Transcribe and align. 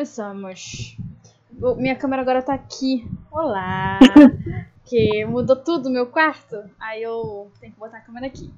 Começamos. 0.00 0.96
Minha 1.76 1.94
câmera 1.94 2.22
agora 2.22 2.40
tá 2.40 2.54
aqui. 2.54 3.06
Olá! 3.30 3.98
que 4.86 5.26
mudou 5.26 5.54
tudo 5.56 5.90
o 5.90 5.92
meu 5.92 6.06
quarto. 6.06 6.56
Aí 6.80 7.02
eu 7.02 7.52
tenho 7.60 7.74
que 7.74 7.78
botar 7.78 7.98
a 7.98 8.00
câmera 8.00 8.24
aqui. 8.24 8.50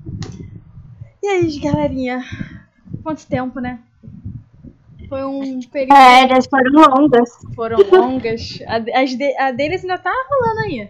E 1.20 1.26
aí, 1.26 1.58
galerinha? 1.58 2.22
Quanto 3.02 3.26
tempo, 3.26 3.58
né? 3.58 3.80
Foi 5.08 5.24
um 5.24 5.60
período. 5.62 5.96
Férias 5.96 6.46
foram 6.46 6.70
longas. 6.80 7.30
Foram 7.56 7.78
longas. 7.90 8.60
A, 8.68 9.00
as 9.02 9.10
de- 9.16 9.36
a 9.36 9.50
deles 9.50 9.82
ainda 9.82 9.98
tá 9.98 10.12
rolando 10.30 10.60
aí. 10.60 10.88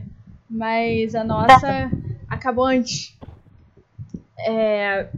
Mas 0.50 1.14
a 1.14 1.24
nossa 1.24 1.90
acabou 2.28 2.66
antes. 2.66 3.16
É... 4.38 5.08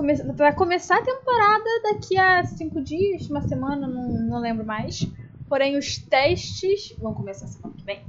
Come... 0.00 0.14
Vai 0.14 0.54
começar 0.54 0.96
a 0.96 1.02
temporada 1.02 1.64
daqui 1.82 2.16
a 2.16 2.42
cinco 2.44 2.80
dias, 2.80 3.28
uma 3.28 3.42
semana, 3.42 3.86
não, 3.86 4.08
não 4.08 4.40
lembro 4.40 4.64
mais. 4.64 5.06
Porém, 5.46 5.76
os 5.76 5.98
testes 5.98 6.96
vão 6.98 7.12
começar 7.12 7.46
semana 7.48 7.74
que 7.76 7.84
vem. 7.84 8.00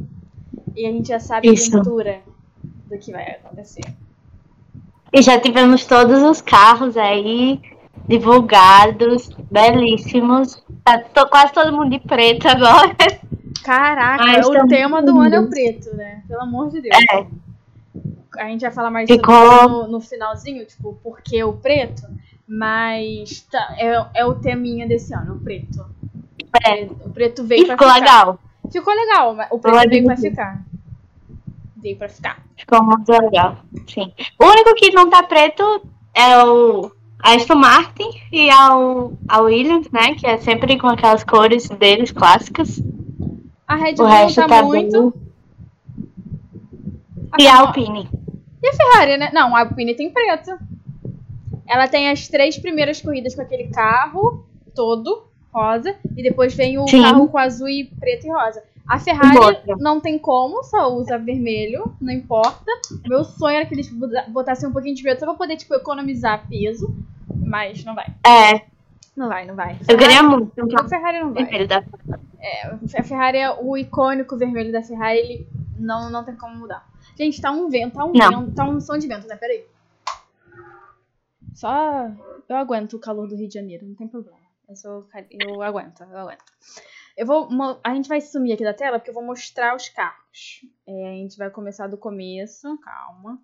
E 0.74 0.86
a 0.86 0.90
gente 0.90 1.10
já 1.10 1.20
sabe 1.20 1.50
a 1.50 1.52
Isso. 1.52 1.76
aventura 1.76 2.22
do 2.90 2.98
que 2.98 3.12
vai 3.12 3.32
acontecer. 3.32 3.84
E 5.12 5.22
já 5.22 5.38
tivemos 5.38 5.86
todos 5.86 6.24
os 6.24 6.40
carros 6.40 6.96
aí 6.96 7.60
divulgados, 8.08 9.30
belíssimos. 9.52 10.64
Tá 10.86 10.98
to- 11.00 11.28
quase 11.30 11.52
todo 11.52 11.74
mundo 11.74 11.90
de 11.90 12.00
preto 12.00 12.48
agora. 12.48 12.96
Caraca, 13.66 14.24
Ai, 14.24 14.38
o 14.38 14.40
estão 14.40 14.66
tema 14.66 15.04
do 15.04 15.20
ano 15.20 15.36
é 15.36 15.40
o 15.42 15.50
preto, 15.50 15.94
né? 15.98 16.24
Pelo 16.26 16.42
amor 16.42 16.70
de 16.70 16.82
Deus. 16.82 16.96
É. 17.12 17.41
A 18.38 18.46
gente 18.46 18.62
vai 18.62 18.72
falar 18.72 18.90
mais 18.92 19.10
sobre 19.10 19.26
isso 19.32 19.70
no, 19.70 19.88
no 19.88 20.00
finalzinho, 20.02 20.66
tipo, 20.66 20.94
por 21.04 21.22
que 21.22 21.44
o 21.44 21.54
preto? 21.54 22.04
Mas 22.48 23.42
tá, 23.52 23.76
é, 23.78 24.22
é 24.22 24.26
o 24.26 24.36
teminha 24.36 24.88
desse 24.88 25.14
ano, 25.14 25.36
o 25.36 25.40
preto. 25.40 25.86
É. 26.66 26.84
O 26.86 27.10
preto 27.10 27.44
veio 27.44 27.64
E 27.64 27.66
pra 27.66 27.76
ficou 27.78 27.88
ficar. 27.94 28.00
legal. 28.00 28.40
Ficou 28.72 28.94
legal, 28.94 29.34
mas 29.36 29.48
o 29.52 29.60
preto 29.60 29.90
veio 29.90 30.06
pra 30.06 30.18
ficar. 30.18 30.62
Veio 31.78 31.98
pra 31.98 32.10
ficar. 32.10 32.44
Ficou 32.58 32.84
muito 32.84 33.10
legal. 33.12 33.58
Sim. 33.88 34.12
O 34.40 34.46
único 34.46 34.76
que 34.76 34.92
não 34.92 35.10
tá 35.10 35.24
preto 35.24 35.64
é 36.14 36.44
o 36.46 36.92
Aston 37.24 37.56
Martin 37.56 38.10
e 38.32 38.50
ao, 38.50 39.14
a 39.28 39.40
Williams, 39.42 39.90
né? 39.92 40.14
Que 40.16 40.28
é 40.28 40.38
sempre 40.38 40.78
com 40.78 40.88
aquelas 40.88 41.24
cores 41.24 41.68
deles 41.70 42.12
clássicas. 42.12 42.82
A 43.68 43.76
Red 43.76 43.94
O 43.94 43.98
Bull 43.98 44.06
resto 44.08 44.42
tá, 44.42 44.48
tá 44.48 44.64
muito. 44.64 45.12
bem. 45.12 45.32
E 47.40 47.48
a 47.48 47.60
Alpine. 47.62 48.10
E 48.62 48.68
a 48.68 48.74
Ferrari, 48.74 49.18
né? 49.18 49.30
Não, 49.34 49.56
a 49.56 49.62
Alpine 49.62 49.96
tem 49.96 50.12
preto. 50.12 50.52
Ela 51.68 51.88
tem 51.88 52.10
as 52.10 52.28
três 52.28 52.58
primeiras 52.58 53.02
corridas 53.02 53.34
com 53.36 53.42
aquele 53.42 53.68
carro 53.70 54.46
todo 54.76 55.24
rosa 55.54 55.96
e 56.16 56.24
depois 56.24 56.54
vem 56.54 56.78
o 56.78 56.88
Sim. 56.88 57.02
carro 57.02 57.28
com 57.28 57.38
azul 57.38 57.68
e 57.70 57.86
preto 58.00 58.26
e 58.28 58.32
rosa. 58.32 58.64
A 58.88 59.00
Ferrari 59.00 59.38
não 59.80 60.02
tem 60.02 60.18
como, 60.20 60.64
só 60.64 60.92
usa 60.94 61.18
vermelho, 61.18 61.96
não 62.02 62.12
importa. 62.12 62.66
Meu 63.08 63.24
sonho 63.24 63.56
era 63.58 63.66
que 63.66 63.74
eles 63.74 63.90
botassem 64.30 64.68
um 64.68 64.72
pouquinho 64.74 64.96
de 64.96 65.02
preto 65.04 65.20
só 65.20 65.26
pra 65.28 65.36
poder 65.36 65.56
tipo 65.56 65.74
economizar 65.76 66.46
peso, 66.50 66.94
mas 67.34 67.84
não 67.86 67.96
vai. 67.96 68.08
É, 68.26 68.62
Não 69.16 69.30
vai, 69.30 69.46
não 69.46 69.56
vai. 69.56 69.78
eu 69.88 69.98
queria 69.98 70.24
muito 70.24 70.52
um 70.66 70.78
A 70.78 70.88
Ferrari 70.90 71.20
não 71.20 71.32
vai. 71.34 71.44
vermelho 71.44 71.68
da 71.68 71.84
A 72.98 73.04
Ferrari 73.04 73.38
é 73.38 73.50
o 73.62 73.78
icônico 73.78 74.36
vermelho 74.36 74.72
da 74.74 74.82
Ferrari, 74.82 75.20
ele 75.20 75.48
não, 75.80 76.10
não 76.10 76.24
tem 76.26 76.36
como 76.36 76.56
mudar. 76.56 76.86
Gente, 77.22 77.40
tá 77.40 77.52
um 77.52 77.70
vento, 77.70 77.94
tá 77.94 78.04
um 78.04 78.14
Não. 78.14 78.46
vento, 78.46 78.56
tá 78.56 78.68
um 78.68 78.82
som 78.82 78.98
de 78.98 79.08
vento, 79.08 79.28
né? 79.28 79.36
Peraí. 79.36 79.64
Só 81.54 82.08
eu 82.50 82.56
aguento 82.56 82.94
o 82.94 83.00
calor 83.00 83.28
do 83.28 83.36
Rio 83.36 83.48
de 83.48 83.54
Janeiro, 83.54 83.86
não 83.86 83.94
tem 83.94 84.08
problema. 84.08 84.42
Eu, 84.68 84.76
sou, 84.76 85.08
eu 85.30 85.62
aguento, 85.62 86.02
eu 86.02 86.18
aguento. 86.18 86.44
Eu 87.16 87.28
vou, 87.28 87.48
a 87.84 87.94
gente 87.94 88.10
vai 88.10 88.20
sumir 88.22 88.54
aqui 88.54 88.64
da 88.64 88.74
tela 88.74 88.98
porque 88.98 89.12
eu 89.12 89.14
vou 89.14 89.24
mostrar 89.24 89.76
os 89.76 89.88
carros. 89.88 90.66
É, 90.88 91.10
a 91.10 91.14
gente 91.14 91.38
vai 91.38 91.52
começar 91.52 91.86
do 91.86 91.96
começo, 91.96 92.76
calma. 92.80 93.40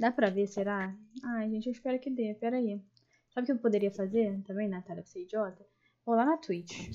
Dá 0.00 0.10
pra 0.10 0.30
ver, 0.30 0.46
será? 0.46 0.96
Ai, 1.22 1.50
gente, 1.50 1.66
eu 1.66 1.72
espero 1.72 1.98
que 1.98 2.08
dê, 2.08 2.32
peraí. 2.32 2.80
Sabe 3.34 3.42
o 3.42 3.46
que 3.46 3.52
eu 3.52 3.58
poderia 3.58 3.90
fazer 3.90 4.40
também, 4.46 4.70
Natália, 4.70 5.02
pra 5.02 5.12
ser 5.12 5.20
idiota? 5.20 5.66
Vou 6.06 6.14
lá 6.14 6.24
na 6.24 6.38
Twitch. 6.38 6.88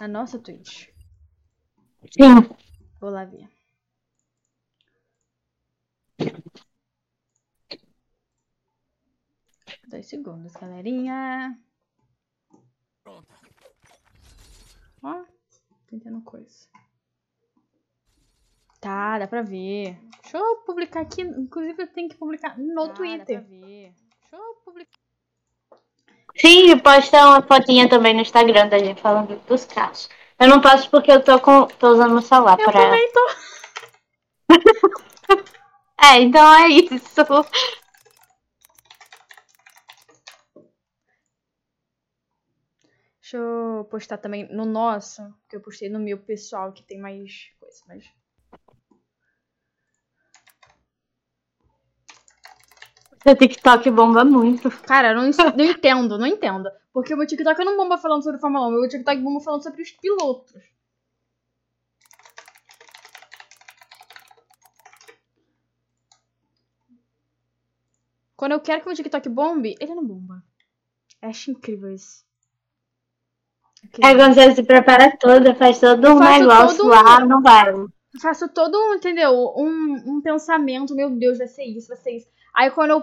Na 0.00 0.08
nossa 0.08 0.36
Twitch. 0.36 0.88
Sim. 2.10 2.56
Vou 3.00 3.10
lá 3.10 3.24
ver. 3.24 3.57
Dois 9.88 10.06
segundos, 10.06 10.52
galerinha. 10.52 11.58
Ó, 15.02 15.24
tentando 15.86 16.20
coisa. 16.20 16.68
Tá, 18.80 19.18
dá 19.18 19.26
pra 19.26 19.40
ver. 19.40 19.98
Deixa 20.22 20.36
eu 20.36 20.56
publicar 20.66 21.00
aqui. 21.00 21.22
Inclusive, 21.22 21.82
eu 21.82 21.86
tenho 21.88 22.10
que 22.10 22.16
publicar 22.16 22.58
no 22.58 22.90
Twitter. 22.90 23.40
Dá 23.40 23.48
pra 23.48 23.56
ver. 23.56 23.94
Deixa 24.20 24.36
eu 24.36 24.54
publicar. 24.62 24.98
Sim, 26.36 26.78
posta 26.80 27.26
uma 27.26 27.42
fotinha 27.42 27.88
também 27.88 28.12
no 28.12 28.20
Instagram 28.20 28.68
da 28.68 28.78
gente 28.78 29.00
falando 29.00 29.40
dos 29.46 29.64
carros. 29.64 30.10
Eu 30.38 30.48
não 30.48 30.60
posso 30.60 30.90
porque 30.90 31.10
eu 31.10 31.24
tô, 31.24 31.40
com, 31.40 31.66
tô 31.66 31.92
usando 31.92 32.12
meu 32.12 32.22
celular 32.22 32.58
Eu 32.60 32.70
pra. 32.70 32.80
também 32.82 33.10
tô. 33.12 33.28
É, 36.00 36.20
então 36.20 36.54
é 36.54 36.68
isso. 36.68 37.22
Deixa 43.30 43.36
eu 43.36 43.84
postar 43.90 44.16
também 44.16 44.48
no 44.50 44.64
nosso, 44.64 45.20
que 45.50 45.54
eu 45.54 45.60
postei 45.60 45.90
no 45.90 45.98
meu 45.98 46.16
pessoal, 46.16 46.72
que 46.72 46.82
tem 46.82 46.98
mais 46.98 47.50
coisa, 47.60 47.84
mas. 47.86 48.10
Seu 53.22 53.36
TikTok 53.36 53.90
bomba 53.90 54.24
muito. 54.24 54.70
Cara, 54.80 55.10
eu 55.10 55.16
não, 55.16 55.30
não 55.54 55.64
entendo, 55.66 56.16
não 56.16 56.26
entendo. 56.26 56.70
Porque 56.90 57.12
o 57.12 57.18
meu 57.18 57.26
TikTok 57.26 57.62
não 57.66 57.76
bomba 57.76 57.98
falando 57.98 58.24
sobre 58.24 58.40
Fórmula 58.40 58.66
1, 58.66 58.70
o 58.70 58.80
meu 58.80 58.88
TikTok 58.88 59.20
bomba 59.20 59.40
falando 59.40 59.62
sobre 59.62 59.82
os 59.82 59.90
pilotos. 59.90 60.62
Quando 68.34 68.52
eu 68.52 68.60
quero 68.60 68.80
que 68.80 68.86
o 68.86 68.88
meu 68.88 68.96
TikTok 68.96 69.28
bombe, 69.28 69.76
ele 69.78 69.94
não 69.94 70.06
bomba. 70.06 70.42
Eu 71.20 71.28
acho 71.28 71.50
incrível 71.50 71.92
isso. 71.92 72.26
É 74.02 74.14
quando 74.14 74.34
você 74.34 74.54
se 74.54 74.62
prepara 74.62 75.16
toda, 75.18 75.54
faz 75.54 75.78
todo 75.80 76.08
um 76.08 76.18
negócio 76.18 76.76
todo 76.78 76.88
lá, 76.88 77.20
não 77.24 77.40
vai. 77.42 77.70
Eu 77.72 77.88
faço 78.20 78.48
todo 78.48 78.76
um, 78.76 78.94
entendeu? 78.94 79.32
Um, 79.56 79.94
um 80.06 80.20
pensamento, 80.20 80.94
meu 80.94 81.10
Deus, 81.10 81.38
vai 81.38 81.46
ser 81.46 81.64
isso, 81.64 81.88
vai 81.88 81.96
ser 81.96 82.16
isso. 82.16 82.26
Aí 82.54 82.70
quando 82.70 82.90
eu, 82.90 83.02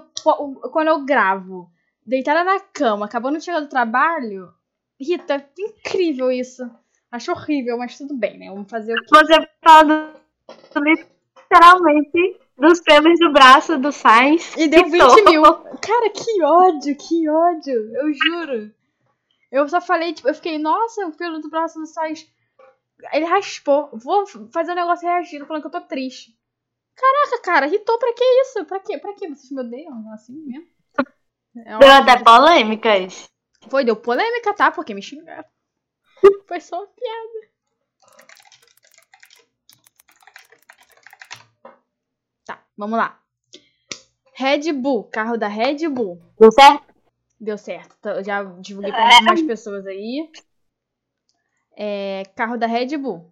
quando 0.72 0.88
eu 0.88 1.06
gravo, 1.06 1.70
deitada 2.06 2.44
na 2.44 2.60
cama, 2.60 3.06
acabando 3.06 3.38
de 3.38 3.46
chegar 3.46 3.60
do 3.62 3.70
trabalho, 3.70 4.50
Rita, 5.00 5.36
é 5.36 5.46
incrível 5.60 6.32
isso. 6.32 6.70
Acho 7.12 7.32
horrível, 7.32 7.78
mas 7.78 7.98
tudo 7.98 8.14
bem, 8.16 8.38
né? 8.38 8.50
Vamos 8.50 8.70
fazer 8.70 8.94
o 8.94 9.02
que. 9.02 9.08
Você 9.18 9.48
fala 9.64 9.84
do- 10.74 10.82
literalmente 10.84 12.38
dos 12.58 12.80
pelos 12.82 13.20
do 13.20 13.32
braço 13.32 13.78
do 13.78 13.92
Sainz. 13.92 14.56
E 14.58 14.68
deu 14.68 14.84
que 14.86 14.90
20 14.92 15.02
tô- 15.24 15.30
mil. 15.30 15.44
Cara, 15.44 16.10
que 16.10 16.44
ódio, 16.44 16.96
que 16.98 17.30
ódio. 17.30 17.96
Eu 17.96 18.14
juro. 18.14 18.72
Eu 19.56 19.70
só 19.70 19.80
falei, 19.80 20.14
tipo, 20.14 20.28
eu 20.28 20.36
fiquei, 20.36 20.58
nossa, 20.58 21.08
o 21.08 21.16
pelo 21.16 21.40
do 21.40 21.50
braço 21.50 21.80
do 21.80 21.86
Sais. 21.86 22.30
Ele 23.14 23.24
raspou. 23.24 23.90
Vou 23.94 24.26
fazer 24.52 24.74
um 24.74 24.76
negócio 24.76 25.08
reagindo, 25.08 25.46
falando 25.46 25.62
que 25.62 25.68
eu 25.68 25.72
tô 25.72 25.88
triste. 25.88 26.38
Caraca, 26.94 27.42
cara, 27.42 27.68
irritou 27.68 27.98
pra 27.98 28.14
que 28.14 28.24
isso? 28.42 28.66
Pra 28.66 28.82
quê? 28.82 28.98
Pra 28.98 29.14
quê? 29.14 29.30
Vocês 29.30 29.50
me 29.52 29.62
odeiam 29.62 30.12
assim 30.12 30.34
mesmo? 30.46 30.68
É 31.56 31.78
Deu 31.78 31.90
até 31.90 32.22
polêmicas. 32.22 33.30
Foi, 33.70 33.86
deu 33.86 33.96
polêmica, 33.96 34.54
tá? 34.54 34.72
Porque 34.72 34.94
me 34.94 35.02
xingaram. 35.02 35.48
Foi 36.50 36.60
só 36.60 36.78
uma 36.80 36.88
piada. 36.88 37.50
Tá, 42.46 42.62
vamos 42.78 42.98
lá. 42.98 43.22
Red 44.34 44.74
Bull, 44.74 45.06
carro 45.06 45.38
da 45.38 45.48
Red 45.48 45.88
Bull. 45.88 46.22
Deu 46.38 46.52
certo? 46.52 46.95
Deu 47.40 47.58
certo. 47.58 48.08
Eu 48.08 48.24
já 48.24 48.44
divulguei 48.44 48.92
pra 48.92 49.22
mais 49.22 49.42
pessoas 49.42 49.86
aí. 49.86 50.30
É, 51.76 52.24
carro 52.36 52.58
da 52.58 52.68
Red 52.68 52.98
Bull. 52.98 53.32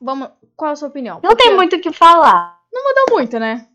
Vamos, 0.00 0.30
qual 0.56 0.72
a 0.72 0.76
sua 0.76 0.88
opinião? 0.88 1.20
Não 1.22 1.34
tem 1.34 1.48
Porque 1.48 1.56
muito 1.56 1.76
o 1.76 1.80
que 1.80 1.92
falar. 1.92 2.60
Mudou 2.72 3.16
muito, 3.16 3.38
né? 3.38 3.68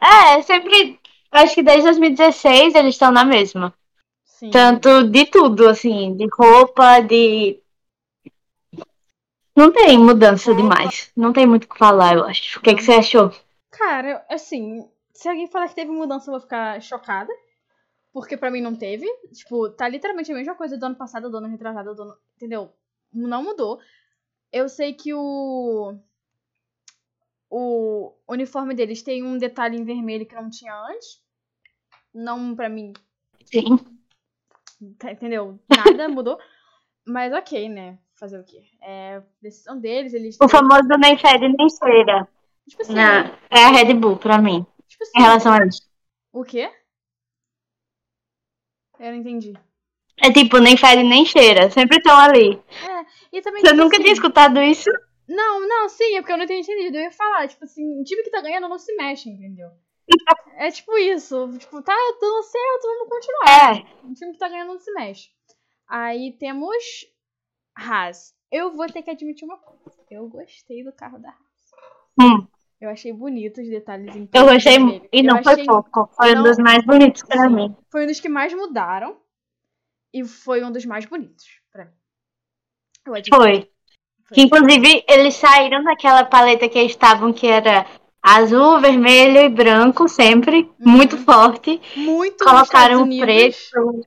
É, 0.00 0.40
sempre. 0.42 1.00
Acho 1.30 1.54
que 1.54 1.62
desde 1.62 1.84
2016 1.84 2.74
eles 2.74 2.94
estão 2.94 3.10
na 3.10 3.24
mesma. 3.24 3.74
Sim. 4.24 4.50
Tanto 4.50 5.08
de 5.08 5.26
tudo, 5.26 5.68
assim, 5.68 6.16
de 6.16 6.26
roupa, 6.32 7.00
de. 7.00 7.60
Não 9.54 9.72
tem 9.72 9.98
mudança 9.98 10.54
demais. 10.54 11.10
Não 11.16 11.32
tem 11.32 11.44
muito 11.44 11.64
o 11.64 11.68
que 11.68 11.78
falar, 11.78 12.14
eu 12.14 12.24
acho. 12.24 12.58
O 12.58 12.62
que, 12.62 12.74
que 12.74 12.82
você 12.82 12.92
achou? 12.92 13.32
Cara, 13.70 14.24
assim, 14.30 14.88
se 15.18 15.28
alguém 15.28 15.48
falar 15.48 15.68
que 15.68 15.74
teve 15.74 15.90
mudança, 15.90 16.30
eu 16.30 16.32
vou 16.32 16.40
ficar 16.40 16.80
chocada. 16.80 17.32
Porque 18.12 18.36
pra 18.36 18.52
mim 18.52 18.60
não 18.60 18.76
teve. 18.76 19.04
Tipo, 19.32 19.68
tá 19.70 19.88
literalmente 19.88 20.30
a 20.30 20.34
mesma 20.34 20.54
coisa 20.54 20.78
do 20.78 20.86
ano 20.86 20.94
passado, 20.94 21.28
do 21.28 21.38
ano 21.38 21.48
retrasado, 21.48 21.92
do 21.92 22.02
ano. 22.02 22.16
Entendeu? 22.36 22.72
Não 23.12 23.42
mudou. 23.42 23.80
Eu 24.52 24.68
sei 24.68 24.94
que 24.94 25.12
o. 25.12 25.98
O 27.50 28.14
uniforme 28.28 28.74
deles 28.74 29.02
tem 29.02 29.24
um 29.24 29.36
detalhe 29.38 29.76
em 29.76 29.84
vermelho 29.84 30.24
que 30.24 30.36
não 30.36 30.48
tinha 30.48 30.72
antes. 30.88 31.20
Não 32.14 32.54
pra 32.54 32.68
mim. 32.68 32.92
Sim. 33.44 33.76
Tá, 35.00 35.10
entendeu? 35.10 35.58
Nada 35.68 36.06
mudou. 36.08 36.38
Mas 37.04 37.32
ok, 37.32 37.68
né? 37.68 37.98
Fazer 38.14 38.38
o 38.38 38.44
quê? 38.44 38.62
É 38.80 39.20
decisão 39.42 39.80
deles, 39.80 40.14
eles. 40.14 40.38
O 40.40 40.48
famoso 40.48 40.88
nem 41.00 41.18
fede 41.18 41.48
nem 41.48 41.68
cheira. 41.68 42.28
Tipo 42.68 42.82
assim. 42.82 42.94
Não, 42.94 43.36
é 43.50 43.64
a 43.64 43.70
Red 43.70 43.94
Bull 43.94 44.16
pra 44.16 44.38
mim. 44.38 44.64
Tipo 44.88 45.04
assim. 45.04 45.18
Em 45.18 45.22
relação 45.22 45.52
a 45.52 45.66
isso. 45.66 45.82
O 46.32 46.44
quê? 46.44 46.70
Eu 48.98 49.12
não 49.12 49.18
entendi. 49.18 49.52
É 50.20 50.32
tipo, 50.32 50.58
nem 50.58 50.76
fede 50.76 51.04
nem 51.04 51.24
cheira. 51.24 51.70
Sempre 51.70 51.98
estão 51.98 52.16
ali. 52.18 52.60
E 53.32 53.40
também. 53.40 53.60
Você 53.60 53.68
tipo 53.68 53.82
nunca 53.82 53.96
assim, 53.96 54.02
tinha 54.02 54.12
escutado 54.12 54.60
isso? 54.60 54.90
Não, 55.28 55.60
não, 55.68 55.88
sim, 55.88 56.16
é 56.16 56.20
porque 56.20 56.32
eu 56.32 56.38
não 56.38 56.46
tinha 56.46 56.58
entendido. 56.58 56.96
Eu 56.96 57.02
ia 57.02 57.10
falar, 57.12 57.46
tipo 57.46 57.64
assim, 57.64 58.00
o 58.00 58.04
time 58.04 58.22
que 58.22 58.30
tá 58.30 58.40
ganhando 58.40 58.68
não 58.68 58.78
se 58.78 58.94
mexe, 58.96 59.28
entendeu? 59.28 59.70
É 60.56 60.70
tipo 60.72 60.96
isso. 60.98 61.56
Tipo, 61.58 61.80
tá 61.82 61.94
dando 62.20 62.42
certo, 62.42 62.82
vamos 62.82 63.08
continuar. 63.08 63.76
É. 63.76 64.06
O 64.08 64.14
time 64.14 64.32
que 64.32 64.38
tá 64.38 64.48
ganhando 64.48 64.72
não 64.72 64.78
se 64.80 64.90
mexe. 64.92 65.28
Aí 65.86 66.32
temos 66.32 67.06
Haas. 67.76 68.34
Eu 68.50 68.74
vou 68.74 68.86
ter 68.86 69.02
que 69.02 69.10
admitir 69.10 69.44
uma 69.44 69.58
coisa. 69.58 70.04
Eu 70.10 70.28
gostei 70.28 70.82
do 70.82 70.92
carro 70.92 71.20
da 71.20 71.28
Haas. 71.28 71.38
Hum, 72.20 72.48
Eu 72.80 72.90
achei 72.90 73.12
bonito 73.12 73.60
os 73.60 73.68
detalhes 73.68 74.14
em 74.14 74.28
eu 74.32 74.48
muito. 74.78 75.08
E 75.12 75.18
Eu 75.18 75.24
não 75.24 75.42
foi 75.42 75.52
achei- 75.54 75.66
pouco. 75.66 76.08
Foi 76.14 76.32
não- 76.34 76.40
um 76.40 76.44
dos 76.44 76.58
mais 76.58 76.84
bonitos 76.84 77.22
pra 77.24 77.48
Sim. 77.48 77.54
mim. 77.54 77.76
Foi 77.90 78.04
um 78.04 78.06
dos 78.06 78.20
que 78.20 78.28
mais 78.28 78.54
mudaram. 78.54 79.16
E 80.14 80.24
foi 80.24 80.64
um 80.64 80.70
dos 80.70 80.86
mais 80.86 81.04
bonitos 81.04 81.44
pra 81.72 81.84
mim. 81.86 81.92
Eu 83.06 83.14
admito. 83.14 83.36
Foi. 83.36 83.68
Que 84.32 84.42
inclusive 84.42 85.04
eles 85.08 85.34
saíram 85.34 85.82
daquela 85.82 86.24
paleta 86.24 86.68
que 86.68 86.78
eles 86.78 86.92
estavam, 86.92 87.32
que 87.32 87.46
era 87.46 87.84
azul, 88.22 88.80
vermelho 88.80 89.38
e 89.40 89.48
branco, 89.48 90.06
sempre. 90.08 90.60
Uhum. 90.78 90.92
Muito 90.92 91.16
forte. 91.18 91.80
Muito 91.96 92.44
Colocaram 92.44 93.08
preto. 93.08 94.06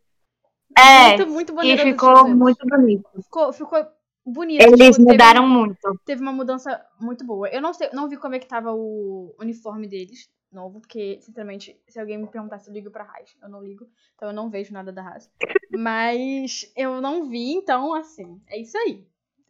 É. 0.77 1.17
Muito, 1.17 1.27
muito 1.31 1.51
E 1.51 1.55
bandeira 1.55 1.83
dos 1.83 1.91
ficou 1.91 2.27
muito 2.29 2.65
bonito. 2.67 3.09
Ficou, 3.21 3.51
ficou 3.53 3.85
bonito. 4.25 4.61
Eles 4.61 4.71
tipo, 4.95 5.05
teve- 5.05 5.11
mudaram 5.11 5.47
muito. 5.47 5.77
teve 6.05 6.21
uma 6.21 6.31
mudança 6.33 6.85
muito 6.99 7.25
boa. 7.25 7.47
Eu 7.49 7.61
não 7.61 7.73
sei, 7.73 7.89
não 7.93 8.07
vi 8.09 8.17
como 8.17 8.35
é 8.35 8.39
que 8.39 8.47
tava 8.47 8.73
o 8.73 9.33
uniforme 9.39 9.87
deles, 9.87 10.29
novo, 10.51 10.79
porque, 10.81 11.19
sinceramente, 11.21 11.79
se 11.87 11.99
alguém 11.99 12.17
me 12.17 12.27
perguntasse, 12.27 12.69
eu 12.69 12.73
ligo 12.73 12.91
pra 12.91 13.03
Haas. 13.05 13.35
Eu 13.41 13.49
não 13.49 13.63
ligo, 13.63 13.87
então 14.15 14.29
eu 14.29 14.33
não 14.33 14.49
vejo 14.49 14.73
nada 14.73 14.91
da 14.91 15.01
Haas. 15.01 15.29
Mas 15.71 16.71
eu 16.75 16.99
não 17.01 17.29
vi, 17.29 17.53
então, 17.53 17.93
assim, 17.93 18.41
é 18.47 18.59
isso 18.59 18.77
aí. 18.77 19.05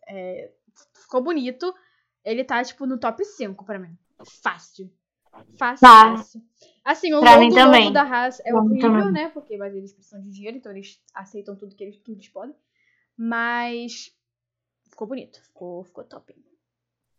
É, 0.07 0.51
ficou 0.93 1.21
bonito. 1.21 1.73
Ele 2.23 2.43
tá, 2.43 2.63
tipo, 2.63 2.85
no 2.85 2.99
top 2.99 3.25
5 3.25 3.65
pra 3.65 3.79
mim. 3.79 3.97
Fácil. 4.43 4.91
Fácil, 5.57 5.81
Tá. 5.87 6.17
fácil. 6.17 6.41
Assim, 6.83 7.13
o 7.13 7.19
Pra 7.21 7.35
logo 7.35 7.55
novo 7.55 7.91
da 7.91 8.03
Haas 8.03 8.39
é 8.45 8.53
horrível, 8.53 9.11
né? 9.11 9.29
Porque 9.29 9.57
mas 9.57 9.73
eles 9.73 9.93
precisam 9.93 10.21
de 10.21 10.29
dinheiro, 10.29 10.57
então 10.57 10.71
eles 10.71 11.01
aceitam 11.15 11.55
tudo 11.55 11.75
que 11.75 11.83
eles, 11.83 11.97
que 11.99 12.11
eles 12.11 12.27
podem. 12.27 12.55
Mas 13.17 14.11
ficou 15.01 15.07
bonito. 15.07 15.41
Ficou, 15.41 15.83
ficou 15.83 16.03
top. 16.03 16.35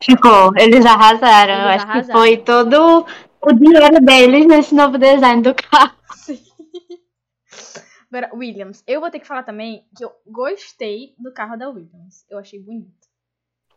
Ficou. 0.02 0.52
Eles 0.56 0.86
arrasaram. 0.86 1.52
Eles 1.54 1.64
Eu 1.64 1.70
acho 1.70 1.84
arrasaram. 1.86 2.06
que 2.06 2.12
foi 2.12 2.36
todo 2.36 3.06
o 3.40 3.52
dinheiro 3.52 4.00
deles 4.00 4.46
nesse 4.46 4.74
novo 4.74 4.98
design 4.98 5.42
do 5.42 5.54
carro. 5.54 5.96
Sim. 6.14 6.40
Williams. 8.34 8.84
Eu 8.86 9.00
vou 9.00 9.10
ter 9.10 9.20
que 9.20 9.26
falar 9.26 9.42
também 9.42 9.84
que 9.96 10.04
eu 10.04 10.12
gostei 10.26 11.14
do 11.18 11.32
carro 11.32 11.56
da 11.56 11.68
Williams. 11.68 12.24
Eu 12.30 12.38
achei 12.38 12.60
bonito. 12.60 12.92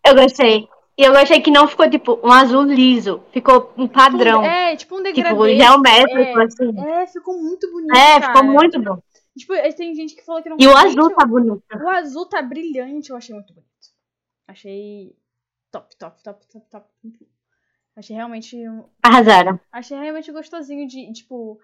Eu 0.06 0.14
gostei. 0.14 0.68
E 0.98 1.04
eu 1.04 1.12
gostei 1.12 1.42
que 1.42 1.52
não 1.52 1.68
ficou, 1.68 1.90
tipo, 1.90 2.20
um 2.24 2.32
azul 2.32 2.64
liso. 2.64 3.24
Ficou 3.32 3.74
um 3.78 3.88
padrão. 3.88 4.44
É, 4.44 4.76
tipo 4.76 4.98
um 4.98 5.04
degradê. 5.04 5.30
tipo, 5.30 5.48
geométrico, 5.48 6.40
é, 6.40 6.44
assim. 6.44 6.80
É, 6.80 7.08
ficou 7.08 7.38
muito 7.42 7.70
bonito, 7.72 7.96
É, 7.96 8.20
cara. 8.20 8.34
ficou 8.34 8.44
muito 8.44 8.82
bom. 8.82 8.98
Tipo, 9.38 9.54
tem 9.76 9.94
gente 9.96 10.16
que 10.16 10.24
falou 10.24 10.42
que 10.42 10.50
não 10.50 10.58
E 10.60 10.68
o 10.68 10.78
azul 10.78 11.14
tá 11.14 11.26
bonito. 11.26 11.64
O 11.84 11.90
azul 11.90 12.26
tá 12.28 12.42
brilhante, 12.42 13.10
eu 13.10 13.18
achei 13.18 13.34
muito 13.36 13.54
bonito. 13.54 13.75
Achei 14.48 15.16
top, 15.72 15.96
top, 15.98 16.24
top, 16.24 16.48
top, 16.48 16.70
top. 16.70 16.90
Achei 17.96 18.16
realmente. 18.16 18.58
Arrasaram. 19.02 19.60
Achei 19.72 19.98
realmente 19.98 20.32
gostosinho 20.32 20.88
de, 20.88 21.12
tipo. 21.14 21.60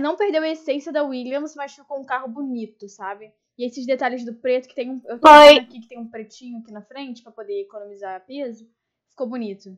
Não 0.00 0.16
perdeu 0.16 0.42
a 0.42 0.48
essência 0.48 0.92
da 0.92 1.02
Williams, 1.02 1.54
mas 1.54 1.74
ficou 1.74 1.98
um 1.98 2.04
carro 2.04 2.28
bonito, 2.28 2.88
sabe? 2.88 3.32
E 3.56 3.64
esses 3.64 3.86
detalhes 3.86 4.24
do 4.24 4.34
preto, 4.34 4.68
que 4.68 4.74
tem 4.74 4.90
um. 4.90 5.00
Eu 5.06 5.18
tô 5.18 5.28
Foi. 5.28 5.58
aqui 5.58 5.80
que 5.80 5.88
tem 5.88 5.98
um 5.98 6.08
pretinho 6.08 6.58
aqui 6.58 6.70
na 6.70 6.82
frente 6.82 7.22
pra 7.22 7.32
poder 7.32 7.62
economizar 7.62 8.24
peso. 8.26 8.68
Ficou 9.10 9.26
bonito. 9.26 9.76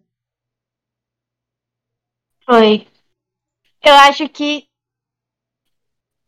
Foi. 2.44 2.86
Eu 3.82 3.94
acho 3.94 4.28
que 4.28 4.66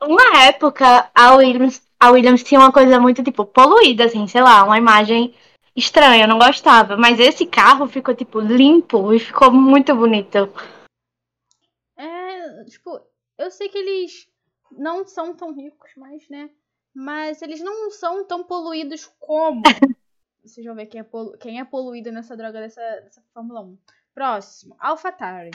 uma 0.00 0.44
época 0.46 1.11
a 1.14 1.34
Williams, 1.37 1.87
a 1.99 2.11
Williams 2.11 2.43
tinha 2.43 2.61
uma 2.61 2.73
coisa 2.73 2.99
muito, 2.99 3.23
tipo, 3.23 3.44
poluída, 3.44 4.05
assim, 4.05 4.26
sei 4.26 4.40
lá, 4.40 4.64
uma 4.64 4.79
imagem 4.79 5.34
estranha, 5.76 6.24
eu 6.24 6.28
não 6.28 6.38
gostava. 6.38 6.96
Mas 6.96 7.19
esse 7.19 7.46
carro 7.46 7.86
ficou, 7.88 8.14
tipo, 8.14 8.40
limpo 8.40 9.12
e 9.12 9.19
ficou 9.19 9.50
muito 9.52 9.94
bonito. 9.94 10.52
É, 11.96 12.64
tipo, 12.64 13.00
eu 13.38 13.50
sei 13.50 13.69
que 13.69 13.78
eles 13.78 14.28
não 14.70 15.06
são 15.06 15.34
tão 15.34 15.52
ricos, 15.52 15.90
mas, 15.96 16.28
né? 16.28 16.50
Mas 16.94 17.40
eles 17.42 17.60
não 17.60 17.90
são 17.90 18.24
tão 18.26 18.44
poluídos 18.44 19.10
como. 19.19 19.62
Vocês 20.44 20.66
vão 20.66 20.74
ver 20.74 20.86
quem 20.86 21.00
é, 21.00 21.04
polu- 21.04 21.38
quem 21.38 21.60
é 21.60 21.64
poluído 21.64 22.10
nessa 22.10 22.36
droga 22.36 22.60
dessa, 22.60 22.80
dessa 22.80 23.22
Fórmula 23.32 23.60
1. 23.62 23.78
Próximo, 24.14 24.76
AlphaTauri. 24.78 25.50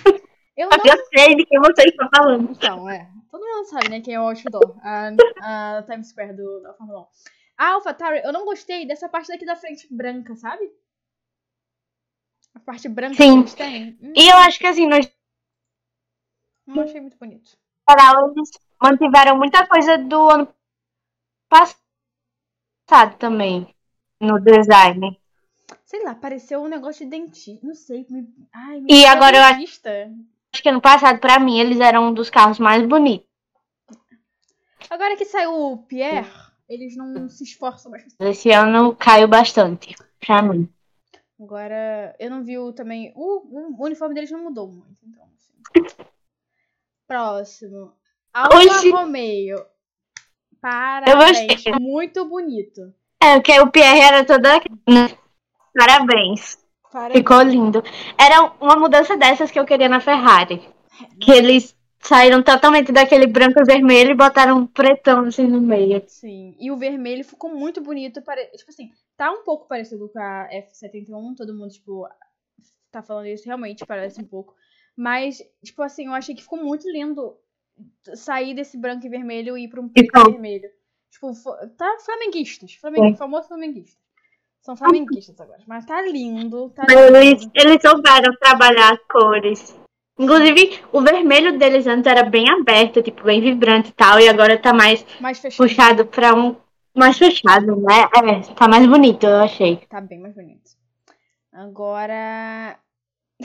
Eu 0.55 0.69
não. 0.69 0.77
Eu 0.83 1.05
sei 1.13 1.35
de 1.35 1.45
quem 1.45 1.59
você 1.59 1.83
está 1.83 2.09
falando. 2.15 2.49
Então, 2.51 2.89
é. 2.89 3.07
Todo 3.29 3.45
mundo 3.45 3.65
sabe, 3.65 3.89
né? 3.89 4.01
Quem 4.01 4.15
é 4.15 4.19
o 4.19 4.23
outdoor. 4.29 4.75
A, 4.81 5.11
a 5.77 5.83
Times 5.83 6.09
Square 6.09 6.33
do, 6.33 6.61
da 6.61 6.73
Fórmula 6.73 7.01
1. 7.01 7.07
A 7.57 7.69
AlphaTauri, 7.73 8.21
eu 8.23 8.31
não 8.31 8.45
gostei 8.45 8.85
dessa 8.85 9.09
parte 9.09 9.29
daqui 9.29 9.45
da 9.45 9.55
frente 9.55 9.87
branca, 9.91 10.35
sabe? 10.35 10.71
A 12.53 12.59
parte 12.59 12.87
branca 12.87 13.15
Sim. 13.15 13.33
que 13.33 13.39
eles 13.39 13.53
têm. 13.55 13.97
Hum, 14.01 14.13
E 14.15 14.29
eu 14.29 14.37
acho 14.37 14.59
que, 14.59 14.67
assim, 14.67 14.85
no 14.85 14.95
não 16.67 16.83
achei 16.83 16.99
muito 16.99 17.17
bonito. 17.17 17.57
eles 17.89 18.49
mantiveram 18.81 19.37
muita 19.37 19.65
coisa 19.65 19.97
do 19.97 20.29
ano 20.29 20.53
passado 21.49 23.17
também, 23.17 23.73
no 24.19 24.39
design. 24.39 25.19
Sei 25.85 26.03
lá, 26.03 26.13
pareceu 26.13 26.61
um 26.61 26.67
negócio 26.67 27.05
de 27.05 27.11
dentista. 27.11 27.65
Não 27.65 27.73
sei. 27.73 28.05
Me... 28.09 28.27
Ai, 28.53 28.81
me 28.81 28.93
E 28.93 29.05
agora 29.05 29.37
eu 29.37 29.43
acho-. 29.43 29.81
Acho 30.53 30.63
que 30.63 30.69
ano 30.69 30.81
passado, 30.81 31.19
pra 31.19 31.39
mim, 31.39 31.59
eles 31.59 31.79
eram 31.79 32.09
um 32.09 32.13
dos 32.13 32.29
carros 32.29 32.59
mais 32.59 32.85
bonitos. 32.85 33.27
Agora 34.89 35.15
que 35.15 35.25
saiu 35.25 35.53
o 35.53 35.77
Pierre, 35.83 36.29
eles 36.67 36.95
não 36.95 37.29
se 37.29 37.43
esforçam 37.43 37.91
mais. 37.91 38.05
Esse 38.19 38.51
ano 38.51 38.95
caiu 38.95 39.27
bastante, 39.27 39.95
pra 40.19 40.41
mim. 40.41 40.69
Agora, 41.39 42.15
eu 42.19 42.29
não 42.29 42.43
vi 42.43 42.57
o 42.57 42.73
também. 42.73 43.13
O, 43.15 43.77
o 43.79 43.85
uniforme 43.85 44.15
deles 44.15 44.31
não 44.31 44.43
mudou 44.43 44.67
muito, 44.67 44.97
então. 45.05 45.23
Assim. 45.35 45.95
Próximo. 47.07 47.93
Alfa 48.33 48.57
Oxi. 48.57 48.89
Romeo. 48.89 49.63
Parabéns. 50.59 51.63
Muito 51.79 52.25
bonito. 52.25 52.93
É, 53.21 53.35
porque 53.35 53.59
o 53.59 53.71
Pierre 53.71 54.01
era 54.01 54.25
toda. 54.25 54.59
Parabéns. 55.77 56.57
Parabéns. 56.91 57.17
Ficou 57.17 57.41
lindo. 57.41 57.83
Era 58.17 58.51
uma 58.59 58.75
mudança 58.75 59.15
dessas 59.15 59.51
que 59.51 59.59
eu 59.59 59.65
queria 59.65 59.87
na 59.87 59.99
Ferrari. 59.99 60.67
Que 61.21 61.31
eles 61.31 61.76
saíram 62.07 62.41
totalmente 62.41 62.91
daquele 62.91 63.27
branco 63.27 63.59
e 63.59 63.65
vermelho 63.65 64.11
e 64.11 64.15
botaram 64.15 64.57
um 64.57 64.67
pretão 64.67 65.25
assim 65.25 65.45
no 65.45 65.61
meio. 65.61 66.03
Sim. 66.07 66.55
E 66.59 66.71
o 66.71 66.77
vermelho 66.77 67.23
ficou 67.23 67.49
muito 67.49 67.81
bonito. 67.81 68.21
Pare... 68.21 68.45
Tipo 68.55 68.71
assim, 68.71 68.91
tá 69.15 69.31
um 69.31 69.43
pouco 69.43 69.67
parecido 69.67 70.09
com 70.09 70.19
a 70.19 70.49
F71. 70.51 71.35
Todo 71.35 71.53
mundo, 71.53 71.69
tipo, 71.69 72.07
tá 72.91 73.01
falando 73.03 73.27
isso. 73.27 73.45
Realmente 73.45 73.85
parece 73.85 74.21
um 74.21 74.25
pouco. 74.25 74.55
Mas, 74.95 75.37
tipo 75.63 75.83
assim, 75.83 76.07
eu 76.07 76.13
achei 76.13 76.33
que 76.33 76.41
ficou 76.41 76.63
muito 76.63 76.89
lindo 76.89 77.37
sair 78.15 78.55
desse 78.55 78.77
branco 78.77 79.05
e 79.05 79.09
vermelho 79.09 79.57
e 79.57 79.65
ir 79.65 79.67
pra 79.67 79.81
um 79.81 79.89
preto 79.89 80.05
Ficou. 80.05 80.29
e 80.29 80.31
vermelho. 80.31 80.69
Tipo, 81.11 81.31
tá 81.77 81.97
flamenguistas. 82.03 82.73
Flamengu... 82.75 83.15
Famoso 83.15 83.47
flamenguista. 83.47 83.99
São 84.61 84.75
flamenguistas 84.75 85.39
agora. 85.39 85.63
Mas 85.67 85.85
tá 85.85 86.01
lindo. 86.01 86.69
Tá 86.71 86.85
Eles, 86.89 87.41
lindo. 87.41 87.51
eles 87.55 87.81
souberam 87.81 88.35
trabalhar 88.39 88.93
as 88.93 88.99
cores. 89.07 89.86
Inclusive, 90.19 90.79
o 90.91 91.01
vermelho 91.01 91.57
deles 91.59 91.85
antes 91.85 92.07
era 92.11 92.23
bem 92.23 92.49
aberto, 92.49 93.03
tipo, 93.03 93.23
bem 93.23 93.39
vibrante 93.39 93.89
e 93.89 93.93
tal, 93.93 94.19
e 94.19 94.27
agora 94.27 94.57
tá 94.57 94.73
mais 94.73 95.05
Mais 95.19 95.39
fechado. 95.39 95.57
puxado 95.67 96.05
pra 96.07 96.33
um. 96.33 96.55
Mais 96.95 97.17
fechado, 97.17 97.75
né? 97.75 98.09
É, 98.15 98.53
tá 98.55 98.67
mais 98.67 98.87
bonito, 98.87 99.25
eu 99.27 99.37
achei. 99.41 99.77
Tá 99.87 100.01
bem 100.01 100.19
mais 100.19 100.33
bonito. 100.33 100.71
Agora. 101.53 102.79